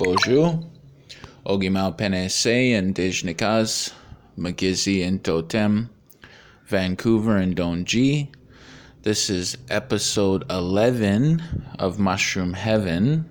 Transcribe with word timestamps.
Bonjour. 0.00 0.58
Ogimau 1.44 1.94
Penese 1.94 2.72
and 2.72 2.94
Dijnikas, 2.94 3.92
Magizi 4.38 5.06
and 5.06 5.22
Totem, 5.22 5.90
Vancouver 6.64 7.36
and 7.36 7.54
Donji. 7.54 8.28
This 9.02 9.28
is 9.28 9.58
episode 9.68 10.50
11 10.50 11.42
of 11.78 11.98
Mushroom 11.98 12.54
Heaven, 12.54 13.28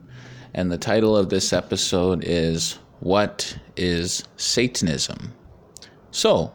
and 0.53 0.71
the 0.71 0.77
title 0.77 1.17
of 1.17 1.29
this 1.29 1.53
episode 1.53 2.23
is 2.23 2.77
What 2.99 3.57
is 3.75 4.23
Satanism? 4.37 5.33
So, 6.11 6.53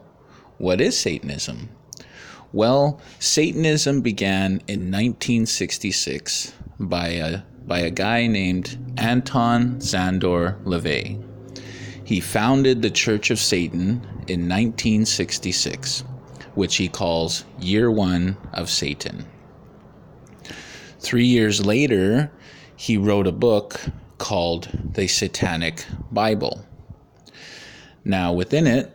what 0.58 0.80
is 0.80 0.96
Satanism? 0.96 1.70
Well, 2.52 3.00
Satanism 3.18 4.00
began 4.00 4.62
in 4.68 4.92
1966 4.92 6.52
by 6.78 7.08
a 7.08 7.42
by 7.66 7.80
a 7.80 7.90
guy 7.90 8.26
named 8.26 8.78
Anton 8.96 9.76
Szandor 9.76 10.62
LaVey. 10.64 11.22
He 12.04 12.20
founded 12.20 12.82
the 12.82 12.90
Church 12.90 13.30
of 13.30 13.38
Satan 13.38 14.02
in 14.28 14.48
1966, 14.48 16.04
which 16.54 16.76
he 16.76 16.88
calls 16.88 17.44
Year 17.58 17.90
One 17.90 18.36
of 18.52 18.68
Satan. 18.68 19.24
Three 21.00 21.26
years 21.26 21.64
later, 21.64 22.30
he 22.76 22.96
wrote 22.96 23.26
a 23.26 23.32
book 23.32 23.80
called 24.18 24.68
The 24.92 25.06
Satanic 25.06 25.84
Bible. 26.10 26.64
Now, 28.04 28.32
within 28.32 28.66
it, 28.66 28.90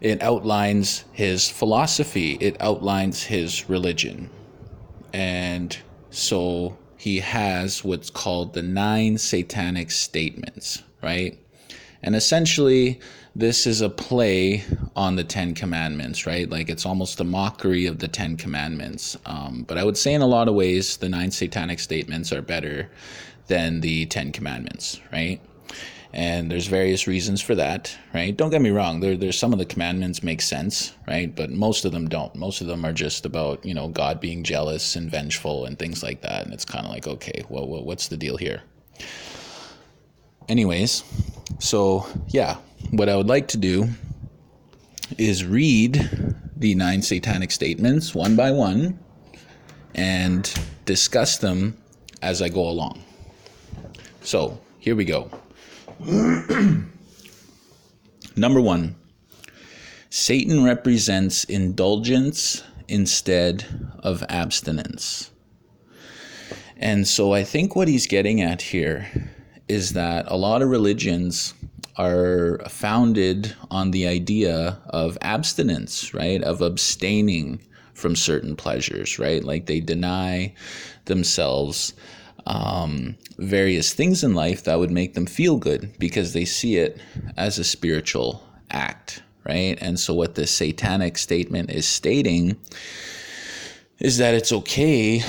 it 0.00 0.22
outlines 0.22 1.04
his 1.12 1.48
philosophy, 1.48 2.36
it 2.40 2.56
outlines 2.60 3.24
his 3.24 3.68
religion. 3.68 4.30
And 5.12 5.76
so 6.16 6.78
he 6.96 7.18
has 7.18 7.84
what's 7.84 8.08
called 8.08 8.54
the 8.54 8.62
nine 8.62 9.18
satanic 9.18 9.90
statements, 9.90 10.82
right? 11.02 11.38
And 12.02 12.16
essentially, 12.16 13.00
this 13.34 13.66
is 13.66 13.82
a 13.82 13.90
play 13.90 14.64
on 14.96 15.16
the 15.16 15.24
Ten 15.24 15.54
Commandments, 15.54 16.26
right? 16.26 16.48
Like 16.48 16.70
it's 16.70 16.86
almost 16.86 17.20
a 17.20 17.24
mockery 17.24 17.84
of 17.84 17.98
the 17.98 18.08
Ten 18.08 18.38
Commandments. 18.38 19.18
Um, 19.26 19.66
but 19.68 19.76
I 19.76 19.84
would 19.84 19.98
say, 19.98 20.14
in 20.14 20.22
a 20.22 20.26
lot 20.26 20.48
of 20.48 20.54
ways, 20.54 20.96
the 20.96 21.10
nine 21.10 21.30
satanic 21.30 21.80
statements 21.80 22.32
are 22.32 22.40
better 22.40 22.90
than 23.48 23.82
the 23.82 24.06
Ten 24.06 24.32
Commandments, 24.32 24.98
right? 25.12 25.38
And 26.16 26.50
there's 26.50 26.66
various 26.66 27.06
reasons 27.06 27.42
for 27.42 27.54
that 27.54 27.96
right? 28.14 28.34
Don't 28.36 28.48
get 28.50 28.62
me 28.62 28.70
wrong 28.70 29.00
there, 29.00 29.16
there's 29.16 29.38
some 29.38 29.52
of 29.52 29.58
the 29.58 29.66
commandments 29.66 30.22
make 30.22 30.40
sense 30.40 30.94
right? 31.06 31.32
But 31.36 31.50
most 31.50 31.84
of 31.84 31.92
them 31.92 32.08
don't. 32.08 32.34
Most 32.34 32.62
of 32.62 32.66
them 32.66 32.84
are 32.84 32.92
just 32.92 33.26
about 33.26 33.64
you 33.64 33.74
know 33.74 33.88
god 33.88 34.18
being 34.18 34.42
jealous 34.42 34.96
and 34.96 35.10
vengeful 35.10 35.66
and 35.66 35.78
things 35.78 36.02
like 36.02 36.22
that. 36.22 36.44
And 36.44 36.54
it's 36.54 36.64
kind 36.64 36.86
of 36.86 36.90
like 36.90 37.06
okay 37.06 37.44
well, 37.48 37.68
well 37.68 37.84
what's 37.84 38.08
the 38.08 38.16
deal 38.16 38.38
here? 38.38 38.62
Anyways 40.48 41.04
so 41.58 42.06
yeah 42.28 42.56
what 42.90 43.08
i 43.08 43.16
would 43.16 43.28
like 43.28 43.48
to 43.48 43.56
do 43.56 43.88
is 45.16 45.44
read 45.44 46.10
the 46.56 46.74
nine 46.74 47.00
satanic 47.00 47.50
statements 47.50 48.14
one 48.14 48.36
by 48.36 48.50
one 48.50 48.98
and 49.94 50.52
discuss 50.84 51.38
them 51.38 51.76
as 52.22 52.42
i 52.42 52.48
go 52.48 52.68
along. 52.68 53.02
So 54.22 54.58
here 54.78 54.96
we 54.96 55.04
go 55.04 55.30
Number 58.36 58.60
one, 58.60 58.96
Satan 60.10 60.62
represents 60.64 61.44
indulgence 61.44 62.62
instead 62.88 63.64
of 64.00 64.22
abstinence. 64.28 65.30
And 66.76 67.08
so 67.08 67.32
I 67.32 67.44
think 67.44 67.74
what 67.74 67.88
he's 67.88 68.06
getting 68.06 68.42
at 68.42 68.60
here 68.60 69.06
is 69.68 69.94
that 69.94 70.30
a 70.30 70.36
lot 70.36 70.62
of 70.62 70.68
religions 70.68 71.54
are 71.96 72.60
founded 72.68 73.54
on 73.70 73.90
the 73.90 74.06
idea 74.06 74.78
of 74.90 75.16
abstinence, 75.22 76.12
right? 76.12 76.42
Of 76.42 76.60
abstaining 76.60 77.60
from 77.94 78.14
certain 78.14 78.54
pleasures, 78.54 79.18
right? 79.18 79.42
Like 79.42 79.64
they 79.64 79.80
deny 79.80 80.54
themselves 81.06 81.94
um, 82.46 83.16
various 83.38 83.92
things 83.92 84.22
in 84.22 84.34
life 84.34 84.64
that 84.64 84.78
would 84.78 84.90
make 84.90 85.14
them 85.14 85.26
feel 85.26 85.56
good 85.56 85.92
because 85.98 86.32
they 86.32 86.44
see 86.44 86.76
it 86.76 87.00
as 87.36 87.58
a 87.58 87.64
spiritual 87.64 88.42
act, 88.70 89.22
right? 89.44 89.76
And 89.80 89.98
so, 89.98 90.14
what 90.14 90.34
this 90.34 90.50
satanic 90.50 91.18
statement 91.18 91.70
is 91.70 91.86
stating 91.86 92.56
is 93.98 94.18
that 94.18 94.34
it's 94.34 94.52
okay 94.52 95.22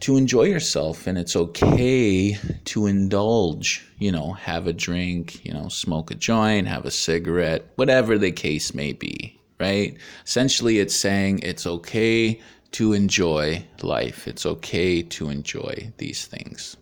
to 0.00 0.16
enjoy 0.16 0.44
yourself 0.44 1.06
and 1.06 1.18
it's 1.18 1.34
okay 1.34 2.36
to 2.64 2.86
indulge, 2.86 3.86
you 3.98 4.12
know, 4.12 4.32
have 4.32 4.66
a 4.66 4.72
drink, 4.72 5.44
you 5.44 5.52
know, 5.52 5.68
smoke 5.68 6.10
a 6.10 6.14
joint, 6.14 6.68
have 6.68 6.84
a 6.84 6.90
cigarette, 6.90 7.70
whatever 7.76 8.16
the 8.18 8.30
case 8.30 8.74
may 8.74 8.92
be, 8.92 9.38
right? 9.58 9.96
Essentially, 10.24 10.78
it's 10.78 10.94
saying 10.94 11.40
it's 11.40 11.66
okay 11.66 12.40
to 12.74 12.92
enjoy 12.92 13.64
life. 13.82 14.26
It's 14.26 14.44
okay 14.44 15.00
to 15.00 15.30
enjoy 15.30 15.92
these 15.98 16.26
things. 16.26 16.76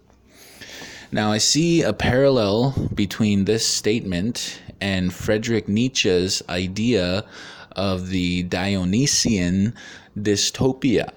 Now, 1.12 1.30
I 1.30 1.36
see 1.36 1.82
a 1.82 1.92
parallel 1.92 2.70
between 2.94 3.44
this 3.44 3.66
statement 3.66 4.58
and 4.81 5.12
Friedrich 5.12 5.69
Nietzsche's 5.69 6.42
idea 6.48 7.26
of 7.72 8.08
the 8.08 8.44
Dionysian 8.44 9.75
dystopia, 10.16 11.12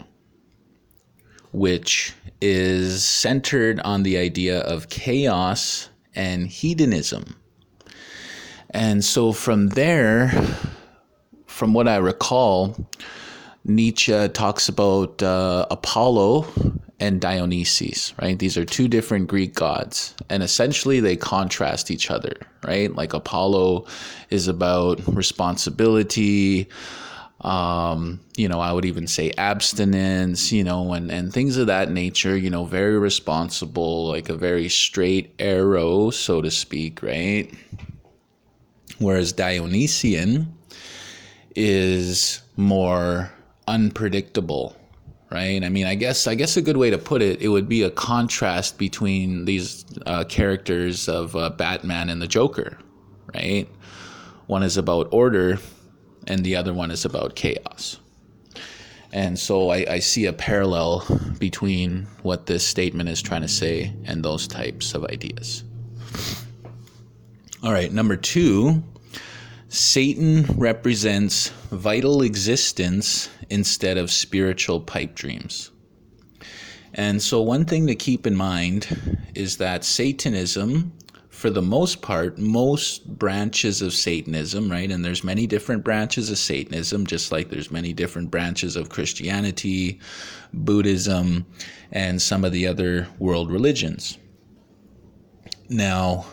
which 1.53 2.13
is 2.41 3.01
centered 3.05 3.79
on 3.79 4.03
the 4.03 4.17
idea 4.17 4.59
of 4.59 4.89
chaos 4.89 5.87
and 6.15 6.47
hedonism. 6.47 7.37
And 8.71 9.05
so, 9.05 9.31
from 9.31 9.69
there, 9.69 10.33
from 11.47 11.73
what 11.73 11.87
I 11.87 11.95
recall, 11.95 12.75
Nietzsche 13.65 14.29
talks 14.29 14.69
about 14.69 15.21
uh, 15.23 15.65
Apollo 15.71 16.47
and 16.99 17.19
Dionysus, 17.19 18.13
right? 18.21 18.37
These 18.37 18.57
are 18.57 18.65
two 18.65 18.87
different 18.87 19.27
Greek 19.27 19.55
gods, 19.55 20.15
and 20.29 20.43
essentially 20.43 20.99
they 20.99 21.15
contrast 21.15 21.91
each 21.91 22.09
other, 22.09 22.33
right? 22.65 22.93
Like 22.95 23.13
Apollo 23.13 23.87
is 24.29 24.47
about 24.47 25.01
responsibility, 25.07 26.69
um, 27.41 28.19
you 28.37 28.47
know, 28.47 28.59
I 28.59 28.71
would 28.71 28.85
even 28.85 29.07
say 29.07 29.31
abstinence, 29.37 30.51
you 30.51 30.63
know, 30.63 30.93
and, 30.93 31.11
and 31.11 31.33
things 31.33 31.57
of 31.57 31.67
that 31.67 31.91
nature, 31.91 32.37
you 32.37 32.49
know, 32.49 32.65
very 32.65 32.97
responsible, 32.97 34.07
like 34.07 34.29
a 34.29 34.35
very 34.35 34.69
straight 34.69 35.33
arrow, 35.39 36.11
so 36.11 36.41
to 36.41 36.49
speak, 36.49 37.03
right? 37.03 37.53
Whereas 38.99 39.33
Dionysian 39.33 40.55
is 41.55 42.41
more 42.57 43.31
unpredictable 43.67 44.75
right? 45.31 45.63
I 45.63 45.69
mean 45.69 45.87
i 45.87 45.95
guess 45.95 46.27
i 46.27 46.35
guess 46.35 46.55
a 46.55 46.61
good 46.61 46.77
way 46.77 46.91
to 46.91 46.97
put 46.97 47.21
it 47.21 47.41
it 47.41 47.49
would 47.49 47.67
be 47.67 47.81
a 47.81 47.89
contrast 47.89 48.77
between 48.77 49.45
these 49.45 49.83
uh, 50.05 50.23
characters 50.25 51.09
of 51.09 51.35
uh, 51.35 51.49
batman 51.49 52.09
and 52.09 52.21
the 52.21 52.27
joker 52.27 52.77
right? 53.35 53.67
One 54.47 54.63
is 54.63 54.77
about 54.77 55.09
order 55.11 55.59
and 56.27 56.43
the 56.43 56.55
other 56.55 56.73
one 56.73 56.91
is 56.91 57.05
about 57.05 57.35
chaos. 57.35 57.99
And 59.11 59.37
so 59.39 59.69
I, 59.69 59.85
I 59.89 59.99
see 59.99 60.25
a 60.25 60.33
parallel 60.33 61.05
between 61.39 62.07
what 62.23 62.47
this 62.47 62.65
statement 62.65 63.09
is 63.09 63.21
trying 63.21 63.41
to 63.41 63.47
say 63.47 63.93
and 64.05 64.23
those 64.23 64.47
types 64.47 64.93
of 64.93 65.05
ideas. 65.05 65.63
All 67.63 67.71
right 67.71 67.91
number 67.91 68.15
two 68.15 68.83
Satan 69.75 70.43
represents 70.57 71.49
vital 71.69 72.21
existence 72.21 73.29
instead 73.49 73.97
of 73.97 74.09
spiritual 74.09 74.79
pipe 74.79 75.15
dreams. 75.15 75.71
And 76.93 77.21
so, 77.21 77.41
one 77.41 77.65
thing 77.65 77.85
to 77.87 77.95
keep 77.95 78.25
in 78.25 78.35
mind 78.35 79.19
is 79.35 79.57
that 79.57 79.83
Satanism, 79.83 80.93
for 81.27 81.49
the 81.49 81.61
most 81.61 82.01
part, 82.01 82.37
most 82.37 83.19
branches 83.19 83.81
of 83.81 83.91
Satanism, 83.93 84.71
right? 84.71 84.89
And 84.89 85.03
there's 85.03 85.25
many 85.25 85.45
different 85.45 85.83
branches 85.83 86.29
of 86.29 86.37
Satanism, 86.37 87.05
just 87.05 87.33
like 87.33 87.49
there's 87.49 87.69
many 87.69 87.91
different 87.91 88.31
branches 88.31 88.77
of 88.77 88.87
Christianity, 88.87 89.99
Buddhism, 90.53 91.45
and 91.91 92.21
some 92.21 92.45
of 92.45 92.53
the 92.53 92.65
other 92.65 93.09
world 93.19 93.51
religions. 93.51 94.17
Now, 95.67 96.27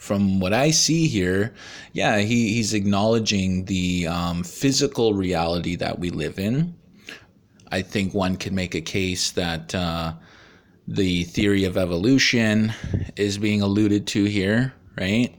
from 0.00 0.40
what 0.40 0.54
I 0.54 0.70
see 0.70 1.06
here, 1.06 1.52
yeah, 1.92 2.20
he, 2.20 2.54
he's 2.54 2.72
acknowledging 2.72 3.66
the 3.66 4.06
um, 4.06 4.42
physical 4.42 5.12
reality 5.12 5.76
that 5.76 5.98
we 5.98 6.08
live 6.08 6.38
in. 6.38 6.74
I 7.70 7.82
think 7.82 8.14
one 8.14 8.38
could 8.38 8.54
make 8.54 8.74
a 8.74 8.80
case 8.80 9.30
that 9.32 9.74
uh, 9.74 10.14
the 10.88 11.24
theory 11.24 11.64
of 11.64 11.76
evolution 11.76 12.72
is 13.16 13.36
being 13.36 13.60
alluded 13.60 14.06
to 14.06 14.24
here, 14.24 14.72
right? 14.98 15.34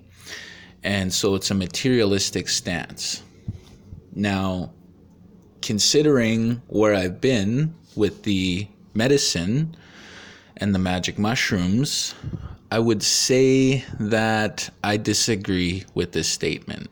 And 0.84 1.12
so 1.12 1.34
it's 1.34 1.50
a 1.50 1.56
materialistic 1.56 2.48
stance. 2.48 3.24
Now, 4.14 4.74
considering 5.64 6.62
where 6.68 6.94
I've 6.94 7.20
been 7.20 7.74
with 7.96 8.22
the 8.22 8.68
medicine 8.94 9.76
and 10.58 10.76
the 10.76 10.80
magic 10.80 11.18
mushrooms, 11.18 12.14
I 12.74 12.80
would 12.80 13.04
say 13.04 13.84
that 14.00 14.70
I 14.82 14.96
disagree 14.96 15.84
with 15.94 16.14
this 16.14 16.30
statement 16.30 16.90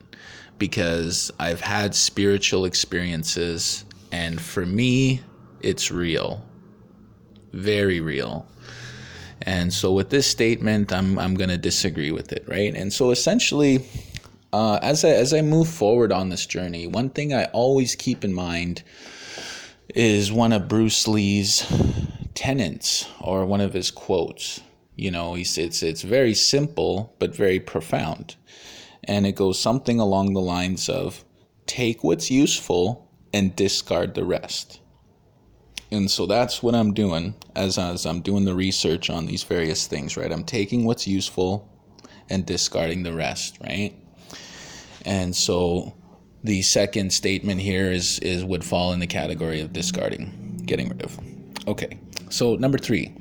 because 0.58 1.32
I've 1.40 1.62
had 1.62 1.96
spiritual 1.96 2.66
experiences, 2.66 3.86
and 4.12 4.42
for 4.42 4.66
me, 4.66 5.22
it's 5.62 5.90
real. 5.90 6.46
Very 7.54 8.02
real. 8.02 8.46
And 9.44 9.72
so 9.72 9.94
with 9.94 10.10
this 10.10 10.28
statement, 10.28 10.92
I'm, 10.92 11.18
I'm 11.18 11.36
going 11.36 11.50
to 11.50 11.58
disagree 11.58 12.12
with 12.12 12.34
it, 12.34 12.44
right? 12.46 12.76
And 12.76 12.92
so 12.92 13.12
essentially, 13.12 13.86
uh, 14.52 14.80
as, 14.82 15.06
I, 15.06 15.12
as 15.12 15.34
I 15.34 15.42
move 15.42 15.70
forward 15.70 16.12
on 16.12 16.28
this 16.28 16.46
journey, 16.46 16.88
one 16.88 17.10
thing 17.10 17.34
I 17.34 17.46
always 17.46 17.96
keep 17.96 18.26
in 18.26 18.34
mind 18.34 18.84
is 19.96 20.30
one 20.30 20.52
of 20.52 20.68
Bruce 20.68 21.08
Lee's 21.08 21.66
tenets 22.36 23.08
or 23.22 23.46
one 23.46 23.62
of 23.62 23.72
his 23.72 23.92
quotes. 23.92 24.60
You 25.00 25.12
know, 25.12 25.34
he's, 25.34 25.58
it's, 25.58 25.82
it's 25.82 26.02
very 26.02 26.34
simple, 26.34 27.16
but 27.20 27.36
very 27.36 27.60
profound. 27.60 28.36
And 29.04 29.26
it 29.26 29.34
goes 29.34 29.58
something 29.58 30.00
along 30.00 30.34
the 30.34 30.42
lines 30.42 30.90
of 30.90 31.24
take 31.66 32.04
what's 32.04 32.30
useful 32.30 33.10
and 33.34 33.56
discard 33.56 34.16
the 34.16 34.26
rest. 34.26 34.82
And 35.92 36.10
so 36.10 36.26
that's 36.26 36.62
what 36.62 36.76
I'm 36.76 36.94
doing 36.94 37.36
as, 37.56 37.78
as 37.78 38.06
I'm 38.06 38.22
doing 38.22 38.46
the 38.46 38.54
research 38.54 39.10
on 39.10 39.26
these 39.26 39.44
various 39.44 39.88
things, 39.88 40.18
right? 40.18 40.32
I'm 40.32 40.44
taking 40.44 40.86
what's 40.86 41.08
useful 41.08 41.68
and 42.30 42.46
discarding 42.46 43.04
the 43.04 43.14
rest, 43.14 43.58
right? 43.62 43.94
And 45.06 45.36
so 45.36 45.96
the 46.44 46.62
second 46.62 47.12
statement 47.12 47.60
here 47.60 47.92
is 47.92 48.20
is 48.20 48.46
would 48.46 48.64
fall 48.64 48.94
in 48.94 49.00
the 49.00 49.08
category 49.08 49.62
of 49.62 49.74
discarding, 49.74 50.62
getting 50.66 50.90
rid 50.90 51.02
of. 51.02 51.18
Okay. 51.68 52.00
So 52.30 52.56
number 52.56 52.78
3. 52.78 53.14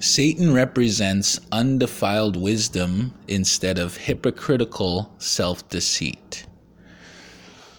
Satan 0.00 0.54
represents 0.54 1.38
undefiled 1.52 2.34
wisdom 2.34 3.12
instead 3.28 3.78
of 3.78 3.98
hypocritical 3.98 5.14
self-deceit. 5.18 6.46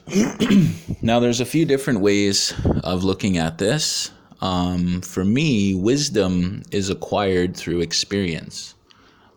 now, 1.02 1.20
there's 1.20 1.40
a 1.40 1.46
few 1.46 1.66
different 1.66 2.00
ways 2.00 2.54
of 2.84 3.04
looking 3.04 3.40
at 3.40 3.58
this. 3.58 4.12
Um, 4.40 5.02
for 5.02 5.26
me, 5.26 5.74
wisdom 5.74 6.62
is 6.70 6.92
acquired 6.92 7.58
through 7.58 7.82
experience, 7.82 8.76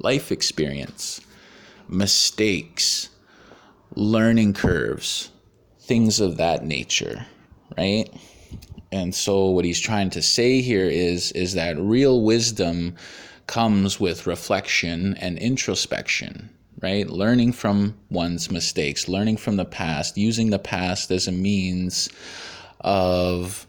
life 0.01 0.31
experience, 0.31 1.23
mistakes, 1.89 3.09
learning 3.95 4.53
curves, 4.53 5.31
things 5.81 6.21
of 6.21 6.37
that 6.37 6.67
nature, 6.67 7.25
right? 7.79 8.11
And 8.95 9.15
so 9.15 9.47
what 9.51 9.65
he's 9.65 9.81
trying 9.81 10.11
to 10.11 10.23
say 10.23 10.61
here 10.61 10.89
is 10.89 11.33
is 11.33 11.55
that 11.55 11.77
real 11.79 12.23
wisdom 12.23 12.95
comes 13.47 13.99
with 13.99 14.27
reflection 14.27 15.17
and 15.19 15.37
introspection 15.39 16.51
right? 16.83 17.09
Learning 17.09 17.51
from 17.51 17.95
one's 18.11 18.51
mistakes, 18.51 19.09
learning 19.09 19.39
from 19.39 19.57
the 19.57 19.65
past, 19.65 20.19
using 20.19 20.51
the 20.51 20.59
past 20.59 21.11
as 21.11 21.27
a 21.27 21.33
means 21.33 22.11
of 22.81 23.67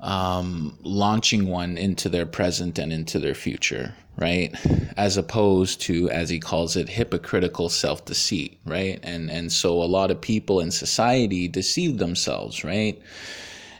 um, 0.00 0.76
launching 0.82 1.46
one 1.46 1.78
into 1.78 2.08
their 2.08 2.26
present 2.26 2.80
and 2.80 2.92
into 2.92 3.20
their 3.20 3.34
future, 3.34 3.94
right? 4.16 4.52
As 4.96 5.16
opposed 5.16 5.80
to, 5.82 6.10
as 6.10 6.28
he 6.28 6.40
calls 6.40 6.74
it, 6.74 6.88
hypocritical 6.88 7.68
self 7.68 8.04
deceit, 8.04 8.58
right? 8.66 8.98
And 9.04 9.30
and 9.30 9.52
so 9.52 9.80
a 9.80 9.84
lot 9.84 10.10
of 10.10 10.20
people 10.20 10.58
in 10.58 10.72
society 10.72 11.46
deceive 11.46 11.98
themselves, 11.98 12.64
right? 12.64 13.00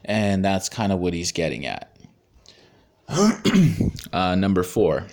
And 0.05 0.45
that's 0.45 0.69
kind 0.69 0.93
of 0.93 0.99
what 0.99 1.15
he's 1.15 1.33
getting 1.33 1.67
at. 1.67 1.97
uh, 4.13 4.35
number 4.35 4.63
four 4.63 5.07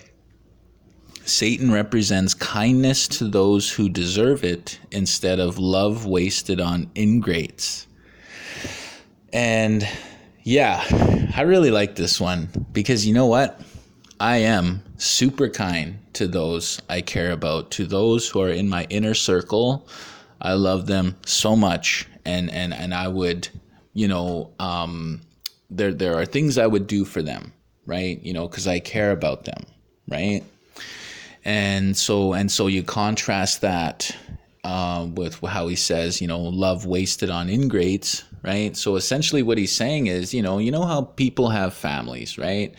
Satan 1.24 1.70
represents 1.70 2.34
kindness 2.34 3.06
to 3.06 3.28
those 3.28 3.70
who 3.70 3.88
deserve 3.88 4.42
it 4.42 4.80
instead 4.90 5.38
of 5.38 5.58
love 5.58 6.06
wasted 6.06 6.60
on 6.60 6.90
ingrates. 6.94 7.86
And 9.32 9.86
yeah, 10.42 10.84
I 11.36 11.42
really 11.42 11.70
like 11.70 11.94
this 11.94 12.20
one 12.20 12.48
because 12.72 13.06
you 13.06 13.14
know 13.14 13.26
what? 13.26 13.60
I 14.18 14.38
am 14.38 14.82
super 14.96 15.48
kind 15.48 15.98
to 16.14 16.26
those 16.26 16.80
I 16.88 17.00
care 17.00 17.30
about, 17.30 17.70
to 17.72 17.86
those 17.86 18.28
who 18.28 18.40
are 18.40 18.50
in 18.50 18.68
my 18.68 18.86
inner 18.90 19.14
circle. 19.14 19.86
I 20.42 20.54
love 20.54 20.86
them 20.86 21.16
so 21.24 21.54
much 21.54 22.08
and 22.24 22.50
and 22.50 22.74
and 22.74 22.94
I 22.94 23.08
would, 23.08 23.48
you 23.94 24.08
know, 24.08 24.52
um 24.58 25.20
there 25.70 25.92
there 25.92 26.16
are 26.16 26.26
things 26.26 26.58
I 26.58 26.66
would 26.66 26.86
do 26.86 27.04
for 27.04 27.22
them, 27.22 27.52
right? 27.86 28.20
You 28.22 28.32
know, 28.32 28.48
cuz 28.48 28.66
I 28.66 28.80
care 28.80 29.12
about 29.12 29.44
them, 29.44 29.64
right? 30.08 30.42
and 31.44 31.96
so 31.96 32.32
and 32.32 32.50
so 32.50 32.66
you 32.66 32.82
contrast 32.82 33.60
that 33.62 34.14
uh, 34.64 35.06
with 35.14 35.40
how 35.40 35.68
he 35.68 35.76
says, 35.76 36.20
you 36.20 36.28
know, 36.28 36.38
love 36.40 36.84
wasted 36.84 37.30
on 37.30 37.48
ingrates, 37.48 38.24
right? 38.42 38.76
So 38.76 38.96
essentially, 38.96 39.42
what 39.42 39.56
he's 39.56 39.72
saying 39.74 40.08
is, 40.08 40.34
you 40.34 40.42
know, 40.42 40.58
you 40.58 40.70
know 40.70 40.84
how 40.84 41.02
people 41.02 41.48
have 41.48 41.72
families, 41.72 42.36
right? 42.36 42.74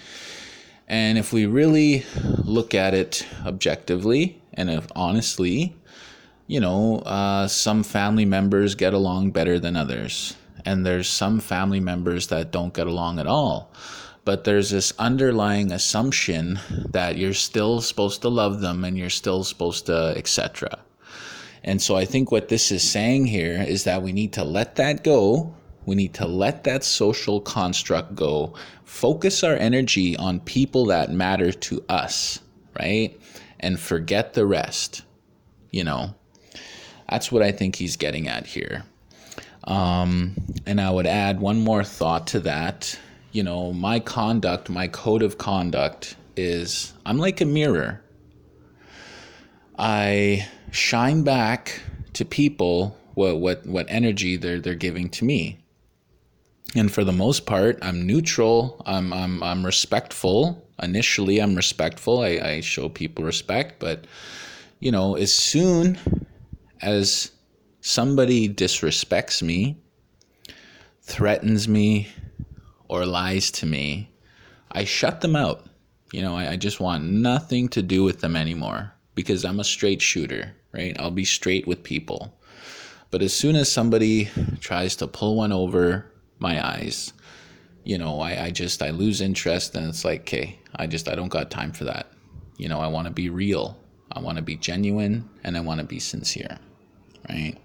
And 0.87 1.17
if 1.17 1.33
we 1.33 1.45
really 1.45 2.05
look 2.43 2.75
at 2.75 2.93
it 2.93 3.25
objectively 3.45 4.41
and 4.53 4.69
if 4.69 4.85
honestly, 4.95 5.75
you 6.47 6.59
know, 6.59 6.99
uh, 6.99 7.47
some 7.47 7.81
family 7.83 8.25
members 8.25 8.75
get 8.75 8.93
along 8.93 9.31
better 9.31 9.57
than 9.57 9.75
others, 9.75 10.35
and 10.65 10.85
there's 10.85 11.07
some 11.07 11.39
family 11.39 11.79
members 11.79 12.27
that 12.27 12.51
don't 12.51 12.73
get 12.73 12.87
along 12.87 13.19
at 13.19 13.27
all. 13.27 13.71
But 14.23 14.43
there's 14.43 14.69
this 14.69 14.93
underlying 14.99 15.71
assumption 15.71 16.59
that 16.89 17.17
you're 17.17 17.33
still 17.33 17.81
supposed 17.81 18.21
to 18.21 18.29
love 18.29 18.61
them 18.61 18.83
and 18.83 18.97
you're 18.97 19.09
still 19.09 19.43
supposed 19.43 19.87
to 19.87 20.13
etc 20.15 20.79
and 21.63 21.81
so 21.81 21.95
i 21.95 22.05
think 22.05 22.31
what 22.31 22.47
this 22.47 22.71
is 22.71 22.87
saying 22.87 23.25
here 23.25 23.61
is 23.61 23.83
that 23.83 24.01
we 24.01 24.11
need 24.11 24.33
to 24.33 24.43
let 24.43 24.75
that 24.75 25.03
go. 25.03 25.53
We 25.85 25.95
need 25.95 26.13
to 26.15 26.27
let 26.27 26.63
that 26.65 26.83
social 26.83 27.41
construct 27.41 28.13
go. 28.13 28.53
Focus 28.83 29.43
our 29.43 29.55
energy 29.55 30.15
on 30.15 30.39
people 30.41 30.85
that 30.87 31.11
matter 31.11 31.51
to 31.51 31.83
us 31.89 32.39
right? 32.79 33.19
And 33.59 33.79
forget 33.79 34.33
the 34.33 34.45
rest 34.45 35.03
you 35.71 35.83
know? 35.83 36.13
That's 37.09 37.31
what 37.31 37.41
i 37.41 37.51
think 37.51 37.75
he's 37.75 37.97
getting 37.97 38.27
at 38.27 38.45
here 38.45 38.83
um, 39.65 40.35
and 40.65 40.79
i 40.81 40.89
would 40.89 41.07
add 41.07 41.39
one 41.39 41.59
more 41.59 41.83
thought 41.83 42.27
to 42.27 42.39
that 42.39 42.97
you 43.31 43.43
know, 43.43 43.71
my 43.71 43.99
conduct, 43.99 44.69
my 44.69 44.87
code 44.87 45.23
of 45.23 45.37
conduct 45.37 46.15
is 46.35 46.93
I'm 47.05 47.17
like 47.17 47.41
a 47.41 47.45
mirror. 47.45 48.01
I 49.77 50.47
shine 50.71 51.23
back 51.23 51.81
to 52.13 52.25
people 52.25 52.97
what 53.13 53.39
what 53.39 53.65
what 53.65 53.85
energy 53.89 54.37
they're 54.37 54.59
they're 54.59 54.75
giving 54.75 55.09
to 55.11 55.25
me. 55.25 55.59
And 56.75 56.91
for 56.91 57.03
the 57.03 57.11
most 57.11 57.45
part, 57.45 57.79
I'm 57.81 58.05
neutral. 58.05 58.81
I'm 58.85 59.13
I'm 59.13 59.41
I'm 59.43 59.65
respectful. 59.65 60.67
Initially, 60.81 61.39
I'm 61.39 61.55
respectful. 61.55 62.21
I, 62.21 62.39
I 62.43 62.61
show 62.61 62.89
people 62.89 63.23
respect, 63.23 63.79
but 63.79 64.05
you 64.79 64.91
know, 64.91 65.15
as 65.15 65.31
soon 65.31 65.97
as 66.81 67.31
somebody 67.81 68.47
disrespects 68.47 69.41
me, 69.41 69.77
threatens 71.01 71.67
me, 71.67 72.07
or 72.87 73.05
lies 73.05 73.51
to 73.51 73.65
me, 73.65 74.09
I 74.71 74.85
shut 74.85 75.21
them 75.21 75.35
out. 75.35 75.65
You 76.13 76.21
know, 76.21 76.35
I, 76.35 76.51
I 76.51 76.55
just 76.57 76.79
want 76.79 77.05
nothing 77.05 77.69
to 77.69 77.81
do 77.81 78.03
with 78.03 78.21
them 78.21 78.35
anymore 78.35 78.93
because 79.15 79.45
I'm 79.45 79.59
a 79.59 79.63
straight 79.63 80.01
shooter, 80.01 80.53
right? 80.73 80.95
I'll 80.99 81.11
be 81.11 81.25
straight 81.25 81.67
with 81.67 81.83
people. 81.83 82.37
But 83.11 83.21
as 83.21 83.33
soon 83.33 83.55
as 83.55 83.71
somebody 83.71 84.29
tries 84.59 84.95
to 84.97 85.07
pull 85.07 85.35
one 85.35 85.51
over 85.51 86.11
my 86.39 86.65
eyes, 86.65 87.13
you 87.83 87.97
know, 87.97 88.19
I, 88.19 88.45
I 88.45 88.51
just 88.51 88.81
I 88.81 88.91
lose 88.91 89.21
interest 89.21 89.75
and 89.75 89.87
it's 89.87 90.05
like, 90.05 90.21
okay, 90.21 90.59
I 90.75 90.87
just 90.87 91.09
I 91.09 91.15
don't 91.15 91.29
got 91.29 91.49
time 91.49 91.71
for 91.71 91.85
that. 91.85 92.11
You 92.57 92.69
know, 92.69 92.79
I 92.79 92.87
want 92.87 93.07
to 93.07 93.13
be 93.13 93.29
real. 93.29 93.77
I 94.11 94.19
want 94.19 94.37
to 94.37 94.43
be 94.43 94.55
genuine 94.55 95.29
and 95.43 95.57
I 95.57 95.61
want 95.61 95.79
to 95.79 95.85
be 95.85 95.99
sincere. 95.99 96.59
Right? 97.29 97.57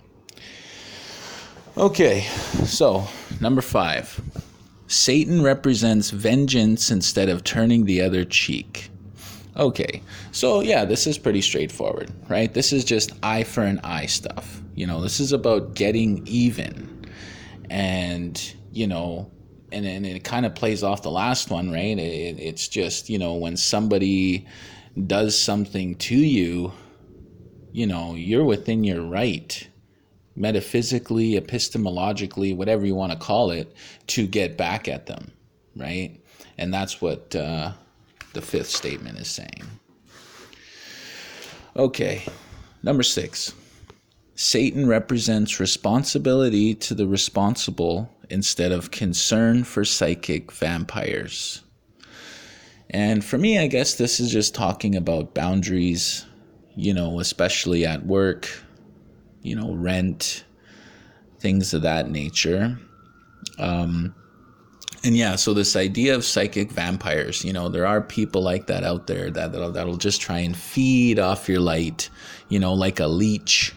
Okay. 1.76 2.22
So, 2.64 3.06
number 3.40 3.60
5. 3.60 4.20
Satan 4.86 5.42
represents 5.42 6.10
vengeance 6.10 6.90
instead 6.90 7.28
of 7.28 7.44
turning 7.44 7.84
the 7.84 8.00
other 8.00 8.24
cheek. 8.24 8.90
Okay, 9.56 10.02
so 10.32 10.60
yeah, 10.60 10.84
this 10.84 11.06
is 11.06 11.16
pretty 11.16 11.40
straightforward, 11.40 12.12
right? 12.28 12.52
This 12.52 12.74
is 12.74 12.84
just 12.84 13.12
eye 13.22 13.42
for 13.42 13.62
an 13.62 13.80
eye 13.82 14.04
stuff. 14.04 14.60
You 14.74 14.86
know, 14.86 15.00
this 15.00 15.18
is 15.18 15.32
about 15.32 15.74
getting 15.74 16.22
even. 16.26 17.06
And, 17.70 18.54
you 18.70 18.86
know, 18.86 19.30
and, 19.72 19.86
and 19.86 20.04
it 20.04 20.24
kind 20.24 20.44
of 20.44 20.54
plays 20.54 20.82
off 20.82 21.02
the 21.02 21.10
last 21.10 21.50
one, 21.50 21.72
right? 21.72 21.98
It, 21.98 22.38
it's 22.38 22.68
just, 22.68 23.08
you 23.08 23.18
know, 23.18 23.32
when 23.34 23.56
somebody 23.56 24.46
does 25.06 25.38
something 25.38 25.94
to 25.96 26.16
you, 26.16 26.72
you 27.72 27.86
know, 27.86 28.14
you're 28.14 28.44
within 28.44 28.84
your 28.84 29.02
right 29.02 29.66
metaphysically, 30.36 31.32
epistemologically, 31.32 32.54
whatever 32.54 32.86
you 32.86 32.94
want 32.94 33.12
to 33.12 33.18
call 33.18 33.50
it, 33.50 33.74
to 34.08 34.26
get 34.26 34.56
back 34.56 34.86
at 34.86 35.06
them, 35.06 35.32
right? 35.74 36.20
And 36.58 36.72
that's 36.72 37.00
what 37.00 37.34
uh, 37.34 37.72
the 38.32 38.42
fifth 38.42 38.70
statement 38.70 39.18
is 39.18 39.28
saying. 39.28 39.64
Okay, 41.76 42.22
number 42.82 43.02
six. 43.02 43.52
Satan 44.34 44.86
represents 44.86 45.60
responsibility 45.60 46.74
to 46.74 46.94
the 46.94 47.06
responsible 47.06 48.10
instead 48.28 48.72
of 48.72 48.90
concern 48.90 49.64
for 49.64 49.84
psychic 49.84 50.52
vampires. 50.52 51.62
And 52.90 53.24
for 53.24 53.38
me, 53.38 53.58
I 53.58 53.66
guess 53.66 53.94
this 53.94 54.20
is 54.20 54.30
just 54.30 54.54
talking 54.54 54.94
about 54.94 55.34
boundaries, 55.34 56.24
you 56.74 56.94
know, 56.94 57.18
especially 57.18 57.84
at 57.84 58.06
work, 58.06 58.48
you 59.46 59.54
know, 59.54 59.72
rent, 59.72 60.44
things 61.38 61.72
of 61.72 61.82
that 61.82 62.10
nature. 62.10 62.78
Um, 63.58 64.14
and 65.04 65.16
yeah, 65.16 65.36
so 65.36 65.54
this 65.54 65.76
idea 65.76 66.16
of 66.16 66.24
psychic 66.24 66.72
vampires, 66.72 67.44
you 67.44 67.52
know, 67.52 67.68
there 67.68 67.86
are 67.86 68.00
people 68.00 68.42
like 68.42 68.66
that 68.66 68.82
out 68.82 69.06
there 69.06 69.30
that 69.30 69.52
that'll, 69.52 69.70
that'll 69.70 69.96
just 69.96 70.20
try 70.20 70.38
and 70.38 70.56
feed 70.56 71.20
off 71.20 71.48
your 71.48 71.60
light, 71.60 72.10
you 72.48 72.58
know, 72.58 72.74
like 72.74 72.98
a 72.98 73.06
leech. 73.06 73.72